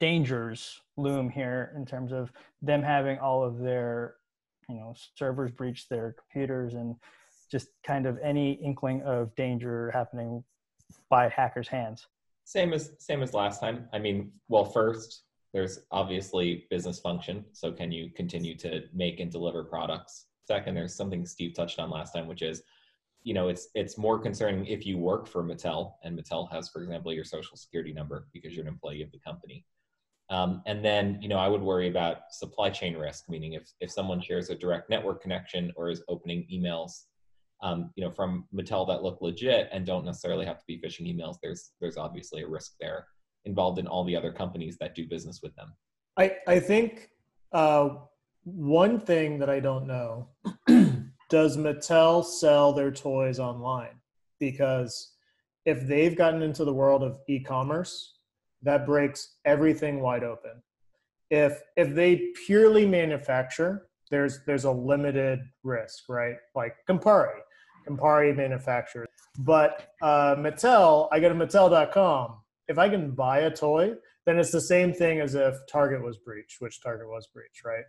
dangers 0.00 0.80
loom 0.96 1.28
here 1.28 1.72
in 1.76 1.84
terms 1.84 2.12
of 2.12 2.32
them 2.62 2.82
having 2.82 3.18
all 3.18 3.44
of 3.44 3.58
their 3.58 4.16
you 4.68 4.76
know 4.76 4.94
servers 5.14 5.50
breach 5.50 5.88
their 5.88 6.14
computers 6.18 6.74
and 6.74 6.96
just 7.50 7.68
kind 7.84 8.06
of 8.06 8.18
any 8.22 8.52
inkling 8.52 9.02
of 9.02 9.34
danger 9.34 9.90
happening 9.92 10.42
by 11.08 11.28
hackers' 11.28 11.68
hands? 11.68 12.06
Same 12.44 12.72
as 12.72 12.92
same 12.98 13.22
as 13.22 13.34
last 13.34 13.60
time. 13.60 13.88
I 13.92 13.98
mean, 13.98 14.32
well, 14.48 14.64
first 14.64 15.24
there's 15.52 15.80
obviously 15.90 16.66
business 16.70 17.00
function. 17.00 17.44
So 17.52 17.72
can 17.72 17.90
you 17.90 18.10
continue 18.10 18.56
to 18.58 18.84
make 18.94 19.18
and 19.20 19.30
deliver 19.30 19.64
products? 19.64 20.26
Second, 20.46 20.76
there's 20.76 20.94
something 20.94 21.26
Steve 21.26 21.54
touched 21.54 21.78
on 21.80 21.90
last 21.90 22.12
time, 22.12 22.28
which 22.28 22.42
is, 22.42 22.62
you 23.22 23.34
know, 23.34 23.48
it's 23.48 23.68
it's 23.74 23.98
more 23.98 24.18
concerning 24.18 24.66
if 24.66 24.86
you 24.86 24.96
work 24.96 25.26
for 25.26 25.42
Mattel 25.42 25.94
and 26.04 26.18
Mattel 26.18 26.50
has, 26.52 26.68
for 26.68 26.82
example, 26.82 27.12
your 27.12 27.24
social 27.24 27.56
security 27.56 27.92
number 27.92 28.28
because 28.32 28.54
you're 28.54 28.64
an 28.64 28.68
employee 28.68 29.02
of 29.02 29.10
the 29.12 29.18
company. 29.18 29.64
Um, 30.30 30.62
and 30.66 30.84
then, 30.84 31.18
you 31.20 31.28
know, 31.28 31.38
I 31.38 31.48
would 31.48 31.60
worry 31.60 31.88
about 31.88 32.32
supply 32.32 32.70
chain 32.70 32.96
risk, 32.96 33.24
meaning 33.28 33.54
if 33.54 33.68
if 33.80 33.90
someone 33.90 34.20
shares 34.20 34.48
a 34.48 34.54
direct 34.54 34.88
network 34.88 35.22
connection 35.22 35.72
or 35.76 35.90
is 35.90 36.02
opening 36.08 36.46
emails 36.52 36.92
um, 37.62 37.90
you 37.94 38.04
know, 38.04 38.10
from 38.10 38.46
Mattel 38.54 38.86
that 38.88 39.02
look 39.02 39.20
legit 39.20 39.68
and 39.72 39.84
don't 39.84 40.04
necessarily 40.04 40.46
have 40.46 40.58
to 40.58 40.64
be 40.66 40.80
phishing 40.80 41.14
emails, 41.14 41.36
there's 41.42 41.72
there's 41.80 41.96
obviously 41.96 42.42
a 42.42 42.48
risk 42.48 42.72
there 42.80 43.06
involved 43.44 43.78
in 43.78 43.86
all 43.86 44.04
the 44.04 44.16
other 44.16 44.32
companies 44.32 44.76
that 44.78 44.94
do 44.94 45.06
business 45.06 45.40
with 45.42 45.54
them. 45.56 45.72
I 46.16 46.36
I 46.46 46.58
think 46.58 47.10
uh, 47.52 47.90
one 48.44 48.98
thing 48.98 49.38
that 49.38 49.50
I 49.50 49.60
don't 49.60 49.86
know 49.86 50.28
does 51.30 51.56
Mattel 51.56 52.24
sell 52.24 52.72
their 52.72 52.90
toys 52.90 53.38
online? 53.38 54.00
Because 54.38 55.12
if 55.66 55.86
they've 55.86 56.16
gotten 56.16 56.42
into 56.42 56.64
the 56.64 56.72
world 56.72 57.02
of 57.02 57.18
e-commerce, 57.28 58.16
that 58.62 58.86
breaks 58.86 59.36
everything 59.44 60.00
wide 60.00 60.24
open. 60.24 60.62
If 61.30 61.60
if 61.76 61.94
they 61.94 62.32
purely 62.46 62.86
manufacture, 62.86 63.86
there's 64.10 64.40
there's 64.46 64.64
a 64.64 64.70
limited 64.70 65.40
risk, 65.62 66.04
right? 66.08 66.36
Like 66.54 66.74
Campari, 66.88 67.38
Campari 67.88 68.36
manufacturer. 68.36 69.06
But 69.38 69.88
uh, 70.02 70.36
Mattel, 70.36 71.08
I 71.12 71.20
go 71.20 71.28
to 71.28 71.34
Mattel.com. 71.34 72.38
If 72.68 72.78
I 72.78 72.88
can 72.88 73.12
buy 73.12 73.40
a 73.40 73.50
toy, 73.50 73.94
then 74.26 74.38
it's 74.38 74.52
the 74.52 74.60
same 74.60 74.92
thing 74.92 75.20
as 75.20 75.34
if 75.34 75.54
Target 75.70 76.02
was 76.02 76.18
breached, 76.18 76.60
which 76.60 76.82
Target 76.82 77.08
was 77.08 77.28
breached, 77.32 77.64
right? 77.64 77.84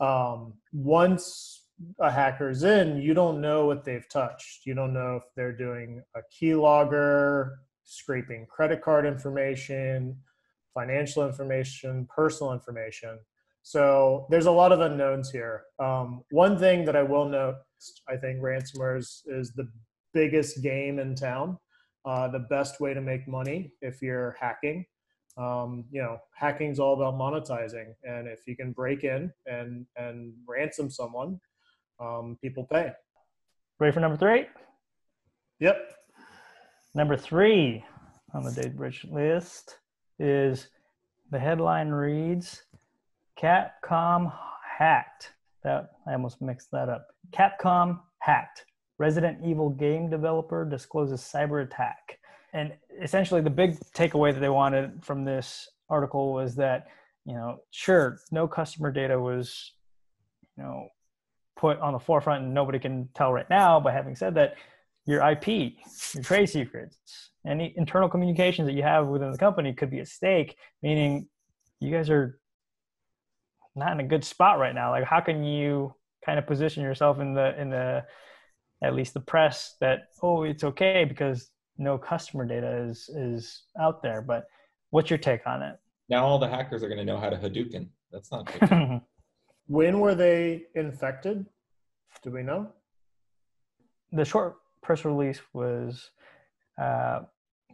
Um, 0.00 0.54
once 0.72 1.66
a 2.00 2.10
hacker's 2.10 2.62
in, 2.62 2.98
you 2.98 3.14
don't 3.14 3.40
know 3.40 3.66
what 3.66 3.84
they've 3.84 4.08
touched. 4.08 4.66
You 4.66 4.74
don't 4.74 4.92
know 4.92 5.16
if 5.16 5.22
they're 5.36 5.56
doing 5.56 6.02
a 6.14 6.20
keylogger, 6.32 7.52
scraping 7.84 8.46
credit 8.46 8.82
card 8.82 9.06
information, 9.06 10.16
financial 10.74 11.26
information, 11.26 12.06
personal 12.14 12.52
information. 12.52 13.18
So 13.62 14.26
there's 14.30 14.46
a 14.46 14.50
lot 14.50 14.72
of 14.72 14.80
unknowns 14.80 15.30
here. 15.30 15.64
Um, 15.78 16.22
one 16.30 16.58
thing 16.58 16.84
that 16.86 16.96
I 16.96 17.02
will 17.02 17.28
note, 17.28 17.56
I 18.08 18.16
think 18.16 18.40
ransomware 18.40 18.98
is, 18.98 19.22
is 19.26 19.52
the 19.52 19.68
biggest 20.12 20.62
game 20.62 20.98
in 20.98 21.14
town. 21.14 21.58
Uh, 22.04 22.26
the 22.26 22.40
best 22.50 22.80
way 22.80 22.92
to 22.92 23.00
make 23.00 23.28
money 23.28 23.72
if 23.80 24.02
you're 24.02 24.36
hacking. 24.40 24.84
Um, 25.36 25.84
you 25.92 26.02
know, 26.02 26.18
hacking 26.34 26.70
is 26.70 26.80
all 26.80 26.94
about 26.94 27.14
monetizing, 27.14 27.94
and 28.02 28.26
if 28.26 28.40
you 28.46 28.56
can 28.56 28.72
break 28.72 29.04
in 29.04 29.32
and 29.46 29.86
and 29.96 30.34
ransom 30.46 30.90
someone, 30.90 31.40
um, 32.00 32.36
people 32.42 32.64
pay. 32.64 32.90
Ready 33.78 33.92
for 33.92 34.00
number 34.00 34.16
three? 34.16 34.46
Yep. 35.60 35.76
Number 36.94 37.16
three 37.16 37.84
on 38.34 38.44
the 38.44 38.52
Dave 38.52 38.76
Bridge 38.76 39.06
list 39.10 39.78
is 40.18 40.68
the 41.30 41.38
headline 41.38 41.88
reads 41.88 42.64
Capcom 43.40 44.32
hacked. 44.78 45.32
That 45.64 45.92
I 46.06 46.12
almost 46.12 46.42
mixed 46.42 46.70
that 46.72 46.88
up. 46.88 47.08
Capcom 47.30 48.00
hacked. 48.18 48.66
Resident 48.98 49.38
Evil 49.44 49.70
game 49.70 50.10
developer 50.10 50.64
discloses 50.64 51.20
cyber 51.20 51.64
attack. 51.64 52.18
And 52.52 52.74
essentially, 53.02 53.40
the 53.40 53.48
big 53.48 53.78
takeaway 53.94 54.34
that 54.34 54.40
they 54.40 54.50
wanted 54.50 55.02
from 55.02 55.24
this 55.24 55.70
article 55.88 56.34
was 56.34 56.56
that, 56.56 56.88
you 57.24 57.34
know, 57.34 57.60
sure, 57.70 58.18
no 58.30 58.46
customer 58.46 58.92
data 58.92 59.18
was, 59.18 59.72
you 60.58 60.62
know, 60.62 60.88
put 61.56 61.78
on 61.78 61.94
the 61.94 61.98
forefront, 61.98 62.44
and 62.44 62.52
nobody 62.52 62.78
can 62.78 63.08
tell 63.14 63.32
right 63.32 63.48
now. 63.48 63.80
But 63.80 63.94
having 63.94 64.14
said 64.14 64.34
that, 64.34 64.56
your 65.06 65.28
IP, 65.28 65.74
your 66.14 66.22
trade 66.22 66.46
secrets, 66.46 67.30
any 67.46 67.74
internal 67.76 68.08
communications 68.08 68.66
that 68.66 68.74
you 68.74 68.82
have 68.82 69.06
within 69.06 69.32
the 69.32 69.38
company 69.38 69.72
could 69.72 69.90
be 69.90 70.00
at 70.00 70.08
stake. 70.08 70.56
Meaning, 70.82 71.28
you 71.80 71.90
guys 71.90 72.10
are 72.10 72.38
not 73.74 73.92
in 73.92 74.00
a 74.00 74.06
good 74.06 74.24
spot 74.24 74.58
right 74.58 74.74
now. 74.74 74.90
Like, 74.90 75.04
how 75.04 75.20
can 75.20 75.42
you 75.42 75.94
kind 76.24 76.38
of 76.38 76.46
position 76.46 76.82
yourself 76.82 77.20
in 77.20 77.34
the 77.34 77.60
in 77.60 77.70
the 77.70 78.04
at 78.82 78.94
least 78.94 79.14
the 79.14 79.20
press 79.20 79.76
that 79.80 80.08
oh 80.22 80.42
it's 80.42 80.64
okay 80.64 81.04
because 81.04 81.50
no 81.78 81.98
customer 81.98 82.44
data 82.44 82.84
is 82.88 83.08
is 83.10 83.64
out 83.80 84.02
there. 84.02 84.22
But 84.22 84.44
what's 84.90 85.10
your 85.10 85.18
take 85.18 85.46
on 85.46 85.62
it? 85.62 85.76
Now 86.08 86.24
all 86.24 86.38
the 86.38 86.48
hackers 86.48 86.82
are 86.82 86.88
going 86.88 86.98
to 86.98 87.04
know 87.04 87.18
how 87.18 87.30
to 87.30 87.36
Hadouken. 87.36 87.88
That's 88.10 88.30
not 88.30 88.46
good. 88.52 89.00
when 89.66 90.00
were 90.00 90.14
they 90.14 90.64
infected? 90.74 91.46
Do 92.22 92.30
we 92.30 92.42
know? 92.42 92.68
The 94.12 94.24
short 94.24 94.56
press 94.82 95.04
release 95.04 95.40
was 95.52 96.10
uh, 96.80 97.20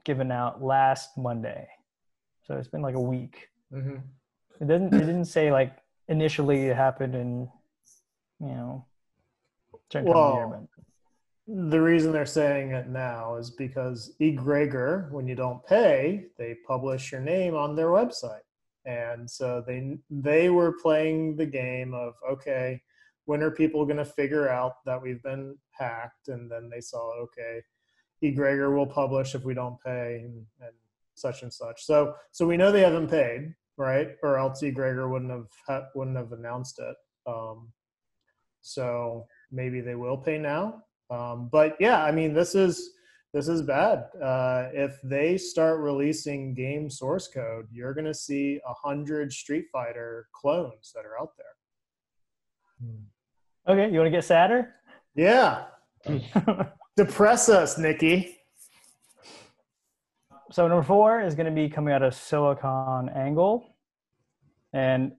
given 0.04 0.30
out 0.30 0.62
last 0.62 1.16
Monday, 1.16 1.66
so 2.46 2.54
it's 2.54 2.68
been 2.68 2.82
like 2.82 2.94
a 2.94 3.00
week. 3.00 3.48
Mm-hmm. 3.72 3.96
It 4.60 4.68
didn't. 4.68 4.94
It 4.94 5.06
didn't 5.06 5.26
say 5.26 5.50
like 5.52 5.76
initially 6.08 6.66
it 6.66 6.76
happened 6.76 7.14
in, 7.14 7.48
you 8.40 8.48
know, 8.48 8.86
certain 9.92 10.08
well, 10.08 10.32
time 10.32 10.42
of 10.42 10.60
year, 10.60 10.68
but. 11.46 11.70
the 11.70 11.80
reason 11.80 12.12
they're 12.12 12.26
saying 12.26 12.72
it 12.72 12.88
now 12.88 13.36
is 13.36 13.50
because 13.50 14.14
egregor, 14.20 15.10
when 15.12 15.26
you 15.28 15.34
don't 15.34 15.64
pay, 15.64 16.26
they 16.38 16.56
publish 16.66 17.12
your 17.12 17.20
name 17.20 17.54
on 17.54 17.76
their 17.76 17.88
website, 17.88 18.46
and 18.84 19.30
so 19.30 19.62
they 19.66 19.98
they 20.10 20.50
were 20.50 20.72
playing 20.82 21.36
the 21.36 21.46
game 21.46 21.94
of 21.94 22.14
okay, 22.30 22.82
when 23.28 23.42
are 23.42 23.50
people 23.50 23.84
going 23.84 23.98
to 23.98 24.04
figure 24.04 24.48
out 24.48 24.84
that 24.86 25.00
we've 25.00 25.22
been 25.22 25.56
hacked? 25.70 26.28
And 26.28 26.50
then 26.50 26.70
they 26.70 26.80
saw 26.80 26.98
okay, 27.24 27.62
egregor 28.22 28.74
will 28.74 28.86
publish 28.86 29.34
if 29.34 29.44
we 29.44 29.54
don't 29.54 29.80
pay, 29.84 30.22
and, 30.24 30.44
and 30.60 30.74
such 31.14 31.42
and 31.42 31.52
such. 31.52 31.84
So 31.84 32.14
so 32.32 32.46
we 32.46 32.56
know 32.56 32.72
they 32.72 32.82
haven't 32.82 33.08
paid 33.08 33.54
right? 33.78 34.16
Or 34.22 34.36
else 34.36 34.60
egregor 34.62 35.08
wouldn't 35.10 35.30
have 35.68 35.84
wouldn't 35.94 36.16
have 36.16 36.32
announced 36.32 36.78
it. 36.80 36.96
Um, 37.26 37.72
so 38.60 39.26
maybe 39.50 39.80
they 39.80 39.94
will 39.94 40.18
pay 40.18 40.36
now. 40.36 40.82
Um, 41.10 41.48
but 41.50 41.76
yeah, 41.80 42.04
I 42.04 42.12
mean, 42.12 42.34
this 42.34 42.54
is 42.54 42.90
this 43.32 43.48
is 43.48 43.62
bad. 43.62 44.06
Uh, 44.22 44.68
if 44.72 45.00
they 45.02 45.38
start 45.38 45.80
releasing 45.80 46.54
game 46.54 46.90
source 46.90 47.28
code, 47.28 47.66
you're 47.70 47.94
going 47.94 48.04
to 48.04 48.14
see 48.14 48.60
a 48.68 48.74
hundred 48.74 49.32
Street 49.32 49.66
Fighter 49.72 50.28
clones 50.32 50.92
that 50.94 51.06
are 51.06 51.18
out 51.18 51.32
there. 51.38 51.46
Okay, 53.68 53.90
you 53.92 53.98
want 53.98 54.06
to 54.06 54.10
get 54.10 54.24
sadder? 54.24 54.74
Yeah. 55.14 55.64
Depress 56.96 57.48
us, 57.48 57.78
Nikki 57.78 58.38
so 60.50 60.66
number 60.66 60.82
four 60.82 61.20
is 61.20 61.34
going 61.34 61.46
to 61.46 61.52
be 61.52 61.68
coming 61.68 61.92
out 61.92 62.02
of 62.02 62.14
Silicon 62.14 63.08
Angle, 63.10 63.74
and 64.72 65.12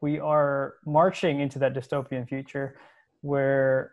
we 0.00 0.20
are 0.20 0.74
marching 0.86 1.40
into 1.40 1.58
that 1.58 1.74
dystopian 1.74 2.28
future 2.28 2.76
where 3.22 3.92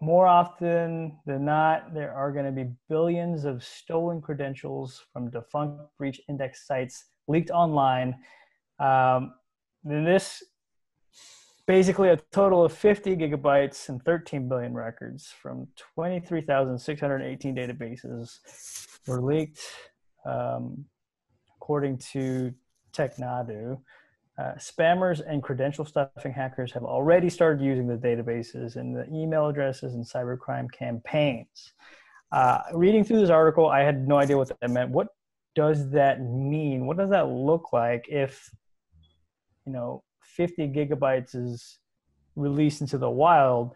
more 0.00 0.26
often 0.26 1.18
than 1.26 1.44
not, 1.44 1.94
there 1.94 2.12
are 2.12 2.30
going 2.30 2.44
to 2.44 2.52
be 2.52 2.70
billions 2.88 3.44
of 3.44 3.64
stolen 3.64 4.20
credentials 4.20 5.04
from 5.12 5.30
defunct 5.30 5.80
breach 5.98 6.20
index 6.28 6.66
sites 6.66 7.06
leaked 7.28 7.50
online. 7.50 8.14
Um, 8.78 9.34
this 9.82 10.42
basically 11.66 12.08
a 12.10 12.16
total 12.32 12.64
of 12.64 12.72
50 12.72 13.16
gigabytes 13.16 13.88
and 13.88 14.02
13 14.04 14.48
billion 14.48 14.72
records 14.72 15.26
from 15.26 15.66
23,618 15.94 17.56
databases 17.56 18.38
were 19.06 19.20
leaked, 19.20 19.60
um, 20.24 20.84
according 21.56 21.98
to 21.98 22.54
Technadu. 22.92 23.78
Uh, 24.38 24.52
spammers 24.58 25.22
and 25.26 25.42
credential 25.42 25.84
stuffing 25.84 26.32
hackers 26.32 26.70
have 26.70 26.84
already 26.84 27.30
started 27.30 27.64
using 27.64 27.86
the 27.86 27.96
databases 27.96 28.76
and 28.76 28.94
the 28.94 29.06
email 29.10 29.48
addresses 29.48 29.94
and 29.94 30.04
cybercrime 30.04 30.70
campaigns. 30.70 31.72
Uh, 32.32 32.60
reading 32.74 33.02
through 33.02 33.20
this 33.20 33.30
article, 33.30 33.68
I 33.68 33.80
had 33.80 34.06
no 34.06 34.18
idea 34.18 34.36
what 34.36 34.52
that 34.60 34.70
meant. 34.70 34.90
What 34.90 35.08
does 35.54 35.90
that 35.90 36.20
mean? 36.20 36.86
What 36.86 36.98
does 36.98 37.10
that 37.10 37.28
look 37.28 37.72
like 37.72 38.06
if, 38.08 38.50
you 39.64 39.72
know, 39.72 40.04
50 40.36 40.68
gigabytes 40.68 41.34
is 41.34 41.78
released 42.36 42.80
into 42.80 42.98
the 42.98 43.10
wild, 43.10 43.74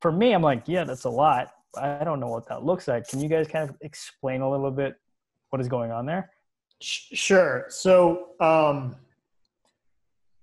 for 0.00 0.12
me, 0.12 0.32
I'm 0.32 0.42
like, 0.42 0.64
yeah, 0.66 0.84
that's 0.84 1.04
a 1.04 1.10
lot. 1.10 1.52
I 1.76 2.04
don't 2.04 2.20
know 2.20 2.28
what 2.28 2.48
that 2.48 2.64
looks 2.64 2.86
like. 2.86 3.08
Can 3.08 3.20
you 3.20 3.28
guys 3.28 3.48
kind 3.48 3.68
of 3.68 3.76
explain 3.80 4.42
a 4.42 4.50
little 4.50 4.70
bit 4.70 4.96
what 5.50 5.60
is 5.60 5.68
going 5.68 5.90
on 5.90 6.06
there? 6.06 6.30
Sure. 6.80 7.66
So, 7.68 8.28
um, 8.40 8.96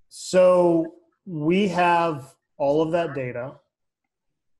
so 0.09 0.95
we 1.25 1.67
have 1.69 2.35
all 2.57 2.81
of 2.81 2.91
that 2.91 3.13
data, 3.13 3.53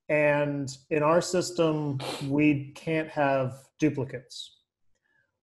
and 0.07 0.75
in 0.89 1.03
our 1.03 1.21
system, 1.21 1.99
we 2.27 2.71
can't 2.75 3.10
have 3.10 3.55
duplicates. 3.79 4.57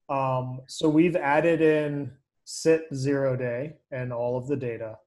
Um, 0.08 0.60
so 0.66 0.88
we've 0.88 1.16
added 1.16 1.60
in 1.60 2.12
Cit0day 2.46 3.74
and 3.90 4.12
all 4.12 4.38
of 4.38 4.46
the 4.46 4.56
data, 4.56 4.98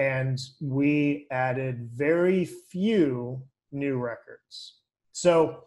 and 0.00 0.40
we 0.62 1.26
added 1.30 1.90
very 1.94 2.46
few 2.46 3.42
new 3.70 3.98
records. 3.98 4.76
So 5.12 5.64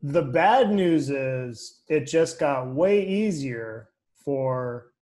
the 0.00 0.22
bad 0.22 0.70
news 0.70 1.10
is 1.10 1.82
it 1.86 2.06
just 2.06 2.40
got 2.40 2.74
way 2.74 3.06
easier 3.06 3.90
for 4.24 4.92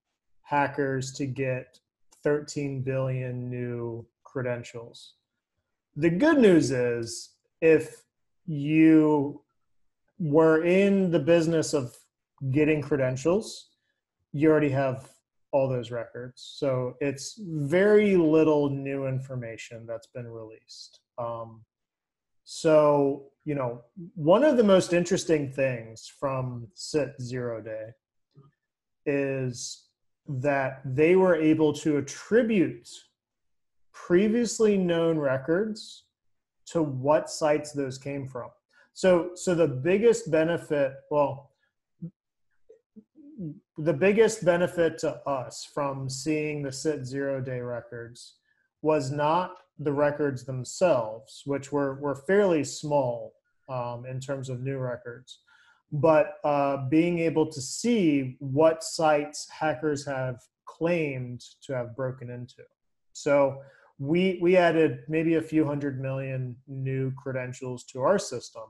hackers 0.42 1.12
to 1.12 1.26
get 1.26 1.78
13 2.24 2.82
billion 2.82 3.48
new 3.48 4.04
credentials. 4.24 5.12
The 5.94 6.10
good 6.10 6.38
news 6.38 6.72
is 6.72 7.36
if 7.60 8.02
you 8.46 9.42
were 10.18 10.64
in 10.64 11.12
the 11.12 11.20
business 11.20 11.72
of 11.72 11.96
getting 12.50 12.82
credentials, 12.82 13.68
you 14.32 14.50
already 14.50 14.70
have 14.70 15.08
all 15.56 15.68
those 15.68 15.90
records. 15.90 16.54
So 16.58 16.96
it's 17.00 17.40
very 17.40 18.14
little 18.14 18.68
new 18.68 19.06
information 19.06 19.86
that's 19.86 20.08
been 20.08 20.28
released. 20.28 21.00
Um, 21.16 21.62
so, 22.44 23.30
you 23.46 23.54
know, 23.54 23.82
one 24.14 24.44
of 24.44 24.58
the 24.58 24.64
most 24.64 24.92
interesting 24.92 25.50
things 25.50 26.12
from 26.20 26.68
Cit0day 26.76 27.92
is 29.06 29.84
that 30.28 30.82
they 30.84 31.16
were 31.16 31.36
able 31.36 31.72
to 31.72 31.96
attribute 31.96 32.88
previously 33.94 34.76
known 34.76 35.18
records 35.18 36.04
to 36.66 36.82
what 36.82 37.30
sites 37.30 37.72
those 37.72 37.96
came 37.96 38.28
from. 38.28 38.50
So, 38.92 39.30
so 39.34 39.54
the 39.54 39.68
biggest 39.68 40.30
benefit, 40.30 40.92
well, 41.10 41.45
the 43.78 43.92
biggest 43.92 44.44
benefit 44.44 44.98
to 44.98 45.16
us 45.28 45.68
from 45.74 46.08
seeing 46.08 46.62
the 46.62 46.70
Cit0day 46.70 47.66
records 47.66 48.36
was 48.82 49.10
not 49.10 49.52
the 49.78 49.92
records 49.92 50.44
themselves, 50.44 51.42
which 51.44 51.70
were, 51.70 51.96
were 51.96 52.14
fairly 52.14 52.64
small 52.64 53.34
um, 53.68 54.06
in 54.06 54.20
terms 54.20 54.48
of 54.48 54.60
new 54.60 54.78
records, 54.78 55.40
but 55.92 56.34
uh, 56.44 56.88
being 56.88 57.18
able 57.18 57.50
to 57.50 57.60
see 57.60 58.36
what 58.38 58.82
sites 58.82 59.46
hackers 59.50 60.06
have 60.06 60.40
claimed 60.64 61.42
to 61.62 61.74
have 61.74 61.96
broken 61.96 62.30
into. 62.30 62.62
So 63.12 63.60
we 63.98 64.38
we 64.42 64.56
added 64.56 65.00
maybe 65.08 65.34
a 65.36 65.42
few 65.42 65.64
hundred 65.64 66.00
million 66.00 66.56
new 66.68 67.12
credentials 67.12 67.84
to 67.84 68.02
our 68.02 68.18
system, 68.18 68.64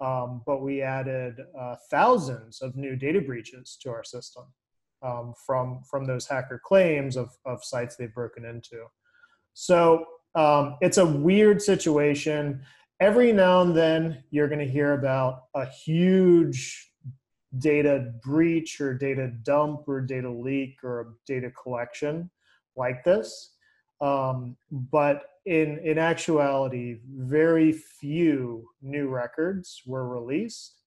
um, 0.00 0.42
but 0.46 0.62
we 0.62 0.82
added 0.82 1.36
uh, 1.58 1.76
thousands 1.90 2.60
of 2.62 2.76
new 2.76 2.96
data 2.96 3.20
breaches 3.20 3.78
to 3.82 3.90
our 3.90 4.04
system 4.04 4.44
um, 5.02 5.34
from 5.46 5.82
from 5.88 6.04
those 6.04 6.26
hacker 6.26 6.60
claims 6.64 7.16
of 7.16 7.30
of 7.44 7.64
sites 7.64 7.96
they've 7.96 8.14
broken 8.14 8.44
into. 8.44 8.84
So 9.54 10.04
um, 10.34 10.76
it's 10.80 10.98
a 10.98 11.06
weird 11.06 11.62
situation 11.62 12.62
every 13.00 13.32
now 13.32 13.62
and 13.62 13.76
then 13.76 14.22
you're 14.30 14.48
going 14.48 14.66
to 14.66 14.70
hear 14.70 14.92
about 14.94 15.44
a 15.54 15.66
huge 15.66 16.90
data 17.58 18.12
breach 18.22 18.80
or 18.80 18.94
data 18.94 19.28
dump 19.42 19.82
or 19.86 20.00
data 20.00 20.30
leak 20.30 20.76
or 20.82 21.14
data 21.26 21.50
collection 21.50 22.30
like 22.76 23.04
this 23.04 23.52
um, 24.00 24.56
but 24.70 25.22
in 25.46 25.78
in 25.78 25.98
actuality 25.98 26.98
very 27.06 27.72
few 27.72 28.68
new 28.82 29.08
records 29.08 29.82
were 29.86 30.08
released. 30.08 30.82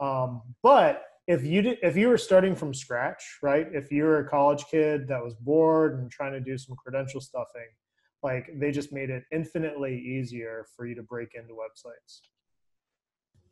Um, 0.00 0.42
but 0.62 1.04
if 1.26 1.44
you 1.44 1.62
did, 1.62 1.78
if 1.82 1.96
you 1.96 2.08
were 2.08 2.18
starting 2.18 2.54
from 2.54 2.74
scratch 2.74 3.38
right 3.42 3.68
if 3.72 3.92
you're 3.92 4.18
a 4.18 4.28
college 4.28 4.64
kid 4.70 5.06
that 5.08 5.22
was 5.22 5.34
bored 5.34 5.98
and 5.98 6.10
trying 6.10 6.32
to 6.32 6.40
do 6.40 6.58
some 6.58 6.74
credential 6.76 7.20
stuffing 7.20 7.68
like 8.22 8.50
they 8.56 8.70
just 8.70 8.92
made 8.92 9.10
it 9.10 9.24
infinitely 9.32 9.98
easier 9.98 10.66
for 10.76 10.86
you 10.86 10.94
to 10.94 11.02
break 11.02 11.34
into 11.34 11.54
websites. 11.54 12.20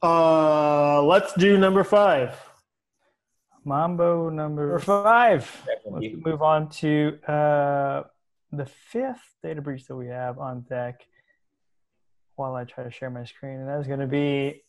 Uh 0.02 1.02
let's 1.02 1.32
do 1.34 1.58
number 1.58 1.84
five. 1.84 2.38
Mambo 3.64 4.30
number 4.30 4.78
five. 4.78 5.64
Let's 5.84 6.14
move 6.24 6.42
on 6.42 6.68
to 6.70 7.18
uh 7.28 8.02
the 8.52 8.66
fifth 8.66 9.34
data 9.42 9.60
breach 9.60 9.86
that 9.86 9.96
we 9.96 10.06
have 10.06 10.38
on 10.38 10.62
deck 10.68 11.00
while 12.36 12.54
i 12.54 12.64
try 12.64 12.84
to 12.84 12.90
share 12.90 13.10
my 13.10 13.24
screen 13.24 13.60
and 13.60 13.68
that's 13.68 13.86
going 13.86 14.00
to 14.00 14.06
be 14.06 14.62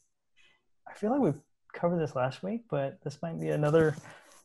i 0.90 0.94
feel 0.94 1.12
like 1.12 1.22
we've 1.22 1.42
covered 1.74 2.00
this 2.00 2.16
last 2.16 2.44
week 2.44 2.62
but 2.70 3.00
this 3.04 3.18
might 3.22 3.40
be 3.40 3.50
another 3.50 3.96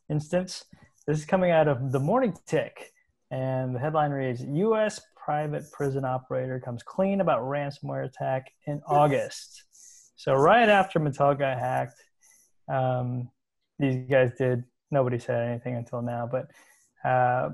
instance 0.08 0.64
this 1.06 1.18
is 1.18 1.24
coming 1.24 1.50
out 1.50 1.68
of 1.68 1.92
the 1.92 2.00
morning 2.00 2.34
tick 2.46 2.92
and 3.30 3.74
the 3.74 3.78
headline 3.78 4.10
reads 4.12 4.42
us 4.42 5.00
private 5.26 5.70
prison 5.72 6.04
operator 6.04 6.60
comes 6.60 6.84
clean 6.84 7.20
about 7.20 7.42
ransomware 7.42 8.06
attack 8.06 8.52
in 8.66 8.80
August. 8.86 9.64
So 10.14 10.34
right 10.34 10.68
after 10.68 11.00
Mattel 11.00 11.36
got 11.36 11.58
hacked, 11.58 12.00
um, 12.72 13.28
these 13.78 14.08
guys 14.08 14.30
did. 14.38 14.62
Nobody 14.92 15.18
said 15.18 15.48
anything 15.48 15.74
until 15.74 16.00
now, 16.00 16.30
but 16.30 16.46
uh, 17.08 17.50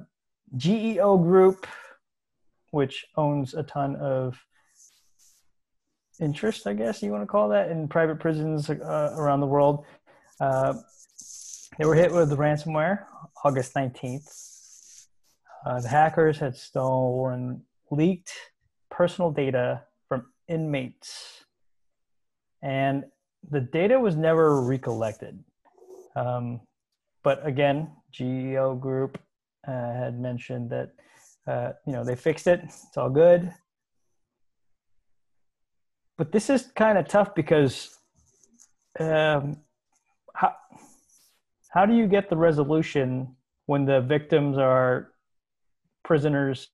GEO 0.56 1.16
Group, 1.18 1.66
which 2.70 3.06
owns 3.16 3.54
a 3.54 3.62
ton 3.62 3.96
of 3.96 4.38
interest, 6.20 6.66
I 6.66 6.74
guess 6.74 7.02
you 7.02 7.10
want 7.10 7.22
to 7.22 7.26
call 7.26 7.48
that, 7.50 7.70
in 7.70 7.88
private 7.88 8.20
prisons 8.20 8.68
uh, 8.68 9.14
around 9.16 9.40
the 9.40 9.46
world. 9.46 9.84
Uh, 10.40 10.74
they 11.78 11.84
were 11.84 11.94
hit 11.94 12.12
with 12.12 12.30
ransomware 12.32 13.04
August 13.44 13.74
19th. 13.74 15.06
Uh, 15.64 15.80
the 15.80 15.88
hackers 15.88 16.38
had 16.38 16.56
stolen 16.56 17.62
leaked 17.90 18.32
personal 18.90 19.30
data 19.30 19.82
from 20.08 20.26
inmates, 20.48 21.44
and 22.62 23.04
the 23.50 23.60
data 23.60 23.98
was 23.98 24.16
never 24.16 24.60
recollected. 24.60 25.42
Um, 26.14 26.60
but 27.22 27.46
again, 27.46 27.90
GEO 28.10 28.74
Group 28.74 29.18
had 29.70 30.18
mentioned 30.18 30.70
that 30.70 30.90
uh, 31.46 31.72
you 31.86 31.92
know 31.92 32.04
they 32.04 32.16
fixed 32.16 32.46
it; 32.46 32.60
it's 32.64 32.96
all 32.96 33.10
good. 33.10 33.52
But 36.18 36.32
this 36.32 36.50
is 36.50 36.70
kind 36.76 36.98
of 36.98 37.08
tough 37.08 37.34
because 37.34 37.98
um, 39.00 39.56
how 40.34 40.54
how 41.70 41.86
do 41.86 41.94
you 41.94 42.06
get 42.06 42.28
the 42.28 42.36
resolution 42.36 43.34
when 43.66 43.84
the 43.84 44.00
victims 44.00 44.58
are 44.58 45.08
prisoners? 46.04 46.68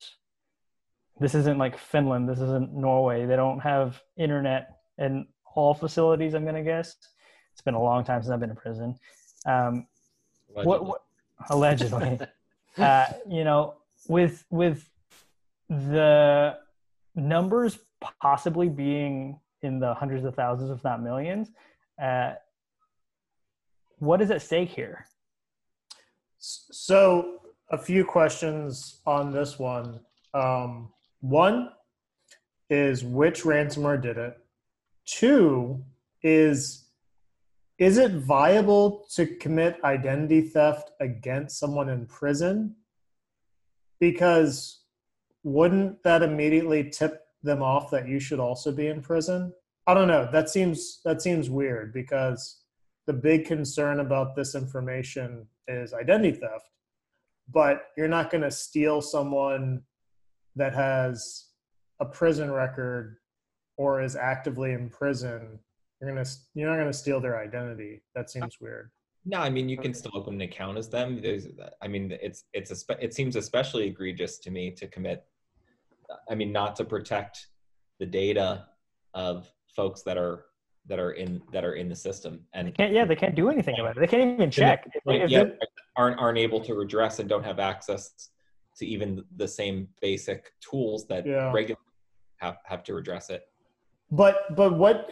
This 1.20 1.34
isn't 1.34 1.58
like 1.58 1.76
finland. 1.76 2.28
This 2.28 2.38
isn't 2.38 2.72
norway. 2.72 3.26
They 3.26 3.36
don't 3.36 3.60
have 3.60 4.00
internet 4.16 4.78
in 4.98 5.26
all 5.58 5.74
facilities 5.74 6.34
i'm 6.34 6.44
going 6.44 6.54
to 6.54 6.62
guess. 6.62 6.96
It's 7.52 7.62
been 7.62 7.74
a 7.74 7.82
long 7.82 8.04
time 8.04 8.22
since 8.22 8.30
i've 8.30 8.40
been 8.40 8.50
in 8.50 8.56
prison. 8.56 8.94
Um, 9.44 9.88
allegedly. 10.54 10.66
what, 10.66 10.84
what 10.84 11.02
allegedly 11.50 12.20
uh, 12.78 13.06
you 13.28 13.44
know 13.44 13.74
with 14.08 14.44
with 14.50 14.88
the 15.68 16.56
numbers 17.14 17.78
possibly 18.20 18.68
being 18.68 19.38
in 19.62 19.78
the 19.80 19.92
hundreds 19.94 20.24
of 20.24 20.34
thousands 20.34 20.70
if 20.70 20.82
not 20.84 21.02
millions 21.02 21.50
uh, 22.02 22.32
what 23.98 24.20
is 24.20 24.30
at 24.30 24.40
stake 24.40 24.70
here 24.70 25.06
so 26.38 27.40
a 27.70 27.78
few 27.78 28.04
questions 28.04 29.00
on 29.06 29.32
this 29.32 29.58
one. 29.58 30.00
Um, 30.34 30.90
one 31.20 31.70
is 32.70 33.04
which 33.04 33.42
ransomware 33.42 34.00
did 34.00 34.16
it. 34.18 34.36
Two 35.04 35.82
is 36.22 36.84
is 37.78 37.98
it 37.98 38.12
viable 38.12 39.06
to 39.14 39.26
commit 39.36 39.82
identity 39.84 40.42
theft 40.42 40.90
against 41.00 41.58
someone 41.58 41.88
in 41.88 42.06
prison? 42.06 42.74
Because 44.00 44.82
wouldn't 45.44 46.02
that 46.02 46.22
immediately 46.22 46.90
tip 46.90 47.22
them 47.42 47.62
off 47.62 47.90
that 47.90 48.08
you 48.08 48.18
should 48.18 48.40
also 48.40 48.72
be 48.72 48.88
in 48.88 49.00
prison? 49.00 49.52
I 49.86 49.94
don't 49.94 50.08
know. 50.08 50.28
That 50.30 50.50
seems 50.50 51.00
that 51.04 51.22
seems 51.22 51.48
weird 51.48 51.92
because 51.94 52.62
the 53.06 53.12
big 53.12 53.46
concern 53.46 54.00
about 54.00 54.36
this 54.36 54.54
information 54.54 55.46
is 55.66 55.94
identity 55.94 56.32
theft 56.32 56.68
but 57.52 57.86
you're 57.96 58.08
not 58.08 58.30
going 58.30 58.42
to 58.42 58.50
steal 58.50 59.00
someone 59.00 59.82
that 60.56 60.74
has 60.74 61.46
a 62.00 62.04
prison 62.04 62.50
record 62.50 63.16
or 63.76 64.02
is 64.02 64.16
actively 64.16 64.72
in 64.72 64.90
prison, 64.90 65.58
you're 66.00 66.10
gonna 66.10 66.24
you're 66.54 66.68
not 66.70 66.76
gonna 66.76 66.92
steal 66.92 67.20
their 67.20 67.40
identity. 67.40 68.02
That 68.14 68.30
seems 68.30 68.60
weird. 68.60 68.90
No, 69.24 69.38
I 69.38 69.50
mean 69.50 69.68
you 69.68 69.76
can 69.76 69.92
still 69.94 70.12
open 70.14 70.34
an 70.34 70.40
account 70.42 70.78
as 70.78 70.88
them. 70.88 71.20
There's, 71.20 71.48
I 71.82 71.88
mean, 71.88 72.16
it's 72.22 72.44
it's 72.52 72.70
a 72.70 72.76
spe- 72.76 73.00
it 73.00 73.14
seems 73.14 73.36
especially 73.36 73.86
egregious 73.86 74.38
to 74.38 74.50
me 74.50 74.70
to 74.72 74.86
commit. 74.86 75.24
I 76.30 76.34
mean, 76.34 76.52
not 76.52 76.76
to 76.76 76.84
protect 76.84 77.48
the 77.98 78.06
data 78.06 78.66
of 79.14 79.52
folks 79.74 80.02
that 80.02 80.16
are 80.16 80.46
that 80.86 80.98
are 80.98 81.12
in 81.12 81.42
that 81.52 81.64
are 81.64 81.74
in 81.74 81.88
the 81.88 81.96
system 81.96 82.40
and 82.54 82.74
Can't, 82.74 82.92
yeah, 82.94 83.04
they 83.04 83.16
can't 83.16 83.34
do 83.34 83.50
anything 83.50 83.78
about 83.78 83.96
it. 83.96 84.00
They 84.00 84.06
can't 84.06 84.34
even 84.34 84.50
check. 84.50 84.86
If- 84.94 85.02
if 85.06 85.30
yeah, 85.30 85.44
they- 85.44 85.56
aren't 85.96 86.18
aren't 86.20 86.38
able 86.38 86.60
to 86.60 86.74
redress 86.74 87.18
and 87.18 87.28
don't 87.28 87.44
have 87.44 87.58
access 87.58 88.30
to 88.76 88.86
even 88.86 89.24
the 89.36 89.48
same 89.48 89.88
basic 90.00 90.52
tools 90.60 91.06
that 91.08 91.26
Yeah. 91.26 91.50
regular 91.52 91.80
have 92.36 92.58
have 92.64 92.84
to 92.84 92.94
redress 92.94 93.28
it. 93.30 93.42
But 94.12 94.54
but 94.54 94.78
what 94.78 95.10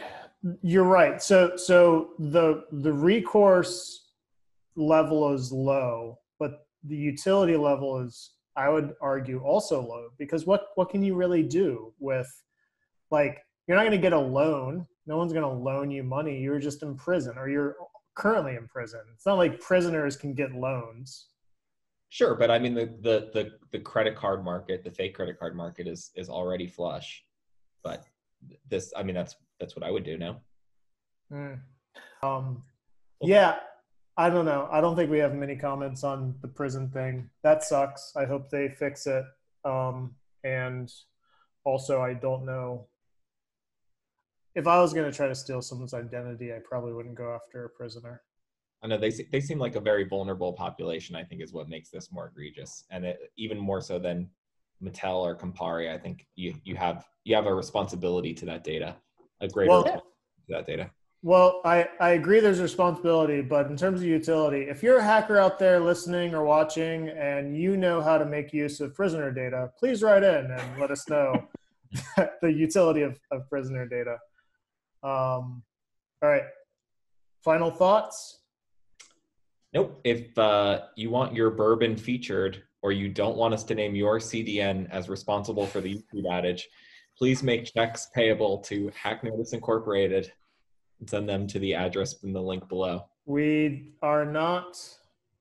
you're 0.61 0.83
right. 0.83 1.21
So 1.21 1.55
so 1.55 2.09
the 2.19 2.63
the 2.71 2.93
recourse 2.93 4.11
level 4.75 5.33
is 5.33 5.51
low, 5.51 6.19
but 6.39 6.67
the 6.83 6.95
utility 6.95 7.57
level 7.57 7.99
is 7.99 8.31
I 8.55 8.69
would 8.69 8.93
argue 9.01 9.39
also 9.39 9.81
low 9.81 10.09
because 10.17 10.45
what 10.45 10.67
what 10.75 10.89
can 10.89 11.03
you 11.03 11.15
really 11.15 11.43
do 11.43 11.93
with 11.99 12.27
like 13.11 13.39
you're 13.67 13.75
not 13.77 13.83
going 13.83 13.91
to 13.91 13.97
get 13.97 14.13
a 14.13 14.19
loan. 14.19 14.85
No 15.05 15.17
one's 15.17 15.33
going 15.33 15.43
to 15.43 15.49
loan 15.49 15.91
you 15.91 16.03
money. 16.03 16.39
You're 16.39 16.59
just 16.59 16.83
in 16.83 16.95
prison 16.95 17.37
or 17.37 17.49
you're 17.49 17.75
currently 18.15 18.55
in 18.55 18.67
prison. 18.67 19.01
It's 19.13 19.25
not 19.25 19.37
like 19.37 19.59
prisoners 19.59 20.15
can 20.15 20.33
get 20.33 20.53
loans. 20.53 21.27
Sure, 22.09 22.35
but 22.35 22.49
I 22.49 22.59
mean 22.59 22.73
the 22.73 22.85
the 23.01 23.29
the, 23.33 23.51
the 23.71 23.79
credit 23.79 24.15
card 24.15 24.43
market, 24.43 24.83
the 24.83 24.91
fake 24.91 25.15
credit 25.15 25.37
card 25.39 25.55
market 25.55 25.87
is 25.87 26.11
is 26.15 26.29
already 26.29 26.67
flush. 26.67 27.23
But 27.83 28.05
this, 28.69 28.93
I 28.95 29.03
mean, 29.03 29.15
that's 29.15 29.35
that's 29.59 29.75
what 29.75 29.85
I 29.85 29.91
would 29.91 30.03
do 30.03 30.17
now. 30.17 30.41
Mm. 31.31 31.59
Um, 32.23 32.63
yeah, 33.21 33.57
I 34.17 34.29
don't 34.29 34.45
know. 34.45 34.67
I 34.71 34.81
don't 34.81 34.95
think 34.95 35.11
we 35.11 35.19
have 35.19 35.35
many 35.35 35.55
comments 35.55 36.03
on 36.03 36.35
the 36.41 36.47
prison 36.47 36.89
thing. 36.89 37.29
That 37.43 37.63
sucks. 37.63 38.13
I 38.15 38.25
hope 38.25 38.49
they 38.49 38.69
fix 38.69 39.07
it. 39.07 39.25
Um, 39.63 40.15
and 40.43 40.91
also, 41.63 42.01
I 42.01 42.13
don't 42.13 42.45
know. 42.45 42.87
If 44.55 44.65
I 44.65 44.79
was 44.79 44.93
going 44.93 45.09
to 45.09 45.15
try 45.15 45.27
to 45.27 45.35
steal 45.35 45.61
someone's 45.61 45.93
identity, 45.93 46.51
I 46.51 46.59
probably 46.63 46.93
wouldn't 46.93 47.15
go 47.15 47.35
after 47.35 47.65
a 47.65 47.69
prisoner. 47.69 48.23
I 48.83 48.87
know 48.87 48.97
they 48.97 49.11
they 49.31 49.41
seem 49.41 49.59
like 49.59 49.75
a 49.75 49.79
very 49.79 50.03
vulnerable 50.03 50.53
population. 50.53 51.15
I 51.15 51.23
think 51.23 51.41
is 51.41 51.53
what 51.53 51.67
makes 51.67 51.89
this 51.89 52.11
more 52.11 52.27
egregious, 52.27 52.85
and 52.91 53.05
it, 53.05 53.31
even 53.35 53.57
more 53.57 53.81
so 53.81 53.97
than 53.97 54.29
Mattel 54.83 55.21
or 55.21 55.35
Campari. 55.35 55.93
I 55.93 55.97
think 55.97 56.27
you 56.35 56.55
you 56.63 56.75
have 56.75 57.05
you 57.23 57.35
have 57.35 57.47
a 57.47 57.53
responsibility 57.53 58.33
to 58.35 58.45
that 58.45 58.63
data, 58.63 58.95
a 59.41 59.47
greater 59.47 59.69
Well- 59.69 60.03
that 60.49 60.65
data. 60.65 60.91
Well, 61.23 61.61
I, 61.65 61.89
I 61.99 62.11
agree 62.11 62.39
there's 62.39 62.61
responsibility, 62.61 63.41
but 63.41 63.67
in 63.67 63.75
terms 63.75 64.01
of 64.01 64.05
utility, 64.05 64.61
if 64.69 64.83
you're 64.83 64.99
a 64.99 65.03
hacker 65.03 65.37
out 65.37 65.57
there 65.57 65.79
listening 65.79 66.35
or 66.35 66.45
watching 66.45 67.09
and 67.09 67.57
you 67.57 67.75
know 67.75 68.01
how 68.01 68.19
to 68.19 68.25
make 68.25 68.53
use 68.53 68.79
of 68.79 68.93
prisoner 68.93 69.31
data, 69.31 69.71
please 69.77 70.03
write 70.03 70.23
in 70.23 70.51
and 70.51 70.79
let 70.79 70.91
us 70.91 71.09
know 71.09 71.33
the 72.41 72.53
utility 72.53 73.01
of, 73.01 73.19
of 73.31 73.49
prisoner 73.49 73.87
data. 73.87 74.13
Um, 75.03 75.63
all 76.21 76.29
right. 76.29 76.43
Final 77.43 77.71
thoughts? 77.71 78.39
Nope. 79.73 79.99
If 80.03 80.37
uh, 80.37 80.81
you 80.95 81.09
want 81.09 81.33
your 81.33 81.49
bourbon 81.49 81.97
featured, 81.97 82.63
or 82.83 82.91
you 82.91 83.09
don't 83.09 83.35
want 83.35 83.53
us 83.53 83.63
to 83.65 83.75
name 83.75 83.95
your 83.95 84.19
CDN 84.19 84.89
as 84.91 85.09
responsible 85.09 85.65
for 85.65 85.81
the 85.81 85.95
YouTube 85.95 86.25
outage, 86.25 86.61
please 87.17 87.41
make 87.43 87.73
checks 87.73 88.07
payable 88.13 88.59
to 88.59 88.91
HackNotice 89.03 89.53
Incorporated 89.53 90.31
and 90.99 91.09
send 91.09 91.27
them 91.27 91.47
to 91.47 91.59
the 91.59 91.73
address 91.73 92.15
in 92.23 92.31
the 92.31 92.41
link 92.41 92.67
below. 92.69 93.05
We 93.25 93.89
are 94.01 94.25
not 94.25 94.79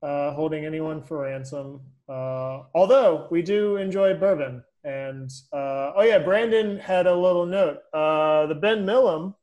uh, 0.02 0.32
holding 0.32 0.64
anyone 0.64 1.02
for 1.02 1.18
ransom, 1.22 1.80
uh, 2.08 2.62
although 2.74 3.26
we 3.30 3.42
do 3.42 3.76
enjoy 3.76 4.14
bourbon. 4.14 4.64
And 4.84 5.30
uh, 5.52 5.92
oh 5.96 6.02
yeah, 6.02 6.18
Brandon 6.18 6.78
had 6.78 7.06
a 7.06 7.14
little 7.14 7.46
note. 7.46 7.78
Uh, 7.92 8.46
the 8.46 8.54
Ben 8.54 8.86
Milam, 8.86 9.34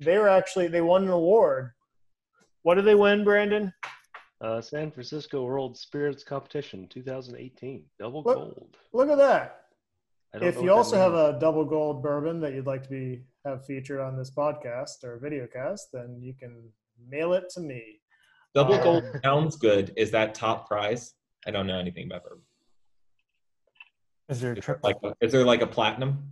they 0.00 0.18
were 0.18 0.28
actually 0.28 0.68
they 0.68 0.82
won 0.82 1.04
an 1.04 1.10
award. 1.10 1.72
What 2.62 2.74
did 2.74 2.84
they 2.84 2.94
win, 2.94 3.24
Brandon? 3.24 3.72
Uh, 4.40 4.60
San 4.60 4.90
Francisco 4.90 5.44
World 5.44 5.78
Spirits 5.78 6.22
Competition 6.22 6.86
2018, 6.88 7.84
double 7.98 8.22
What? 8.22 8.34
gold. 8.34 8.76
Look 8.92 9.08
at 9.08 9.16
that. 9.16 9.65
I 10.36 10.38
don't 10.38 10.48
If 10.48 10.62
you 10.62 10.70
also 10.70 10.96
have 10.96 11.14
a 11.14 11.38
double 11.40 11.64
gold 11.64 12.02
bourbon 12.02 12.40
that 12.40 12.52
you'd 12.52 12.66
like 12.66 12.82
to 12.82 12.90
be 12.90 13.22
have 13.46 13.64
featured 13.64 14.00
on 14.00 14.18
this 14.18 14.30
podcast 14.30 15.02
or 15.02 15.18
video 15.18 15.46
cast, 15.46 15.88
then 15.92 16.18
you 16.20 16.34
can 16.34 16.68
mail 17.08 17.32
it 17.32 17.48
to 17.54 17.60
me. 17.60 18.00
Double 18.54 18.74
Um, 18.74 18.82
gold 18.82 19.04
sounds 19.24 19.56
good. 19.56 19.94
Is 19.96 20.10
that 20.10 20.34
top 20.34 20.68
prize? 20.68 21.14
I 21.46 21.50
don't 21.52 21.66
know 21.66 21.78
anything 21.78 22.06
about 22.06 22.24
bourbon. 22.24 22.42
Is 24.28 24.40
there 24.40 24.52
Is 24.52 24.56
there 24.56 24.62
triple? 24.62 24.90
like 24.90 24.96
a, 25.04 25.24
is 25.24 25.32
there 25.32 25.44
like 25.44 25.62
a 25.62 25.66
platinum? 25.66 26.22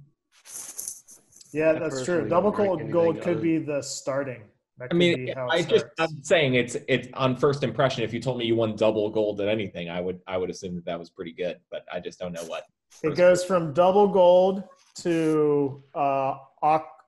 Yeah, 1.53 1.71
I 1.71 1.79
that's 1.79 2.05
true. 2.05 2.29
Double 2.29 2.51
gold 2.51 2.91
gold 2.91 3.23
could 3.23 3.37
other- 3.37 3.41
be 3.41 3.59
the 3.59 3.81
starting. 3.81 4.43
That 4.77 4.89
I 4.91 4.95
mean, 4.95 5.27
be 5.27 5.33
how 5.33 5.47
it 5.47 5.53
I 5.53 5.63
just 5.63 5.87
starts. 5.95 6.13
I'm 6.13 6.23
saying 6.25 6.55
it's 6.55 6.77
it's 6.89 7.09
on 7.15 7.37
first 7.37 7.63
impression. 7.63 8.03
If 8.03 8.13
you 8.13 8.19
told 8.21 8.39
me 8.39 8.45
you 8.45 8.57
won 8.57 8.75
double 8.77 9.09
gold 9.09 9.41
at 9.41 9.49
anything, 9.49 9.89
I 9.89 10.01
would 10.01 10.21
I 10.27 10.37
would 10.37 10.51
assume 10.51 10.75
that 10.75 10.85
that 10.87 10.99
was 10.99 11.09
pretty 11.11 11.33
good. 11.33 11.61
But 11.71 11.87
I 11.93 12.01
just 12.01 12.19
don't 12.19 12.33
know 12.33 12.45
what. 12.45 12.65
It 13.03 13.17
goes 13.17 13.45
from 13.45 13.73
double 13.73 14.09
gold 14.09 14.63
to 14.97 15.83
uh, 15.95 16.37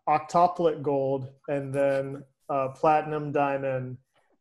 octuplet 0.09 0.83
gold, 0.83 1.29
and 1.49 1.72
then 1.72 2.25
uh, 2.49 2.68
platinum 2.68 3.33
diamond, 3.33 3.96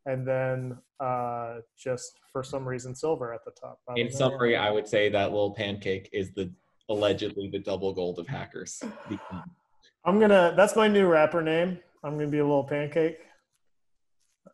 and 0.06 0.26
then 0.26 0.78
uh, 1.00 1.58
just 1.76 2.18
for 2.32 2.42
some 2.42 2.66
reason 2.66 2.94
silver 2.94 3.32
at 3.32 3.44
the 3.44 3.50
top. 3.52 3.78
I 3.88 3.92
In 3.94 4.06
don't 4.06 4.12
know. 4.12 4.18
summary, 4.18 4.56
I 4.56 4.70
would 4.70 4.86
say 4.86 5.08
that 5.10 5.30
little 5.30 5.52
pancake 5.54 6.08
is 6.12 6.32
the 6.32 6.50
allegedly 6.88 7.48
the 7.48 7.58
double 7.58 7.92
gold 7.92 8.18
of 8.18 8.26
hackers. 8.26 8.82
I'm 10.04 10.20
gonna. 10.20 10.54
That's 10.56 10.76
my 10.76 10.88
new 10.88 11.06
rapper 11.06 11.42
name. 11.42 11.78
I'm 12.04 12.16
gonna 12.16 12.30
be 12.30 12.38
a 12.38 12.44
little 12.44 12.64
pancake. 12.64 13.18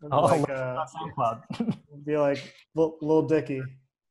I'd 0.05 0.09
Oh, 0.11 0.23
like, 0.23 0.49
uh, 0.51 0.85
SoundCloud. 0.87 1.77
be 2.07 2.17
like 2.17 2.55
Lil, 2.75 2.97
Lil 3.03 3.23
Dicky, 3.23 3.63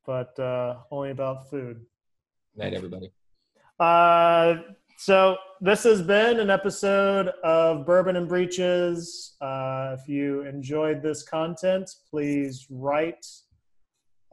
but 0.06 0.38
uh, 0.38 0.76
only 0.90 1.10
about 1.10 1.50
food. 1.50 1.84
Night, 2.54 2.74
everybody. 2.74 3.10
Uh, 3.80 4.56
so 4.98 5.36
this 5.60 5.84
has 5.84 6.02
been 6.02 6.38
an 6.38 6.50
episode 6.50 7.28
of 7.42 7.86
Bourbon 7.86 8.16
and 8.16 8.28
Breaches. 8.28 9.36
Uh, 9.40 9.96
if 9.98 10.06
you 10.06 10.42
enjoyed 10.42 11.02
this 11.02 11.22
content, 11.22 11.90
please 12.10 12.66
write, 12.68 13.26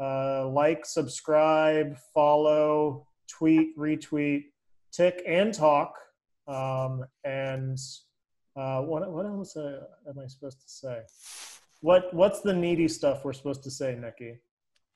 uh, 0.02 0.50
like, 0.50 0.86
subscribe, 0.86 1.98
follow, 2.14 3.08
tweet, 3.30 3.78
retweet, 3.78 4.46
tick, 4.92 5.24
and 5.26 5.54
talk. 5.54 5.94
Um, 6.48 7.06
and 7.24 7.78
uh, 8.58 8.82
what 8.82 9.10
what 9.12 9.26
else 9.26 9.56
uh, 9.56 9.84
am 10.10 10.20
I 10.22 10.28
supposed 10.28 10.62
to 10.62 10.68
say? 10.70 11.02
What 11.82 12.14
what's 12.14 12.42
the 12.42 12.54
needy 12.54 12.90
stuff 12.90 13.24
we're 13.24 13.34
supposed 13.34 13.64
to 13.64 13.72
say, 13.72 13.96
Nikki? 13.96 14.40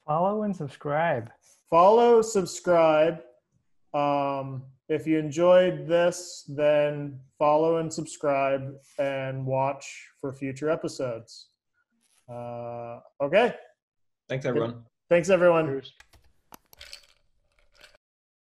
Follow 0.06 0.44
and 0.44 0.54
subscribe. 0.54 1.32
Follow, 1.74 2.22
subscribe. 2.22 3.18
Um, 3.96 4.62
if 4.90 5.08
you 5.08 5.18
enjoyed 5.18 5.88
this, 5.88 6.44
then 6.48 7.20
follow 7.40 7.78
and 7.78 7.92
subscribe 7.92 8.76
and 9.00 9.44
watch 9.44 10.08
for 10.22 10.32
future 10.32 10.70
episodes. 10.70 11.48
Uh, 12.32 13.00
okay. 13.20 13.56
Thanks, 14.30 14.46
everyone. 14.46 14.84
Thanks, 15.10 15.32
everyone. 15.32 15.66
Cheers. 15.66 15.94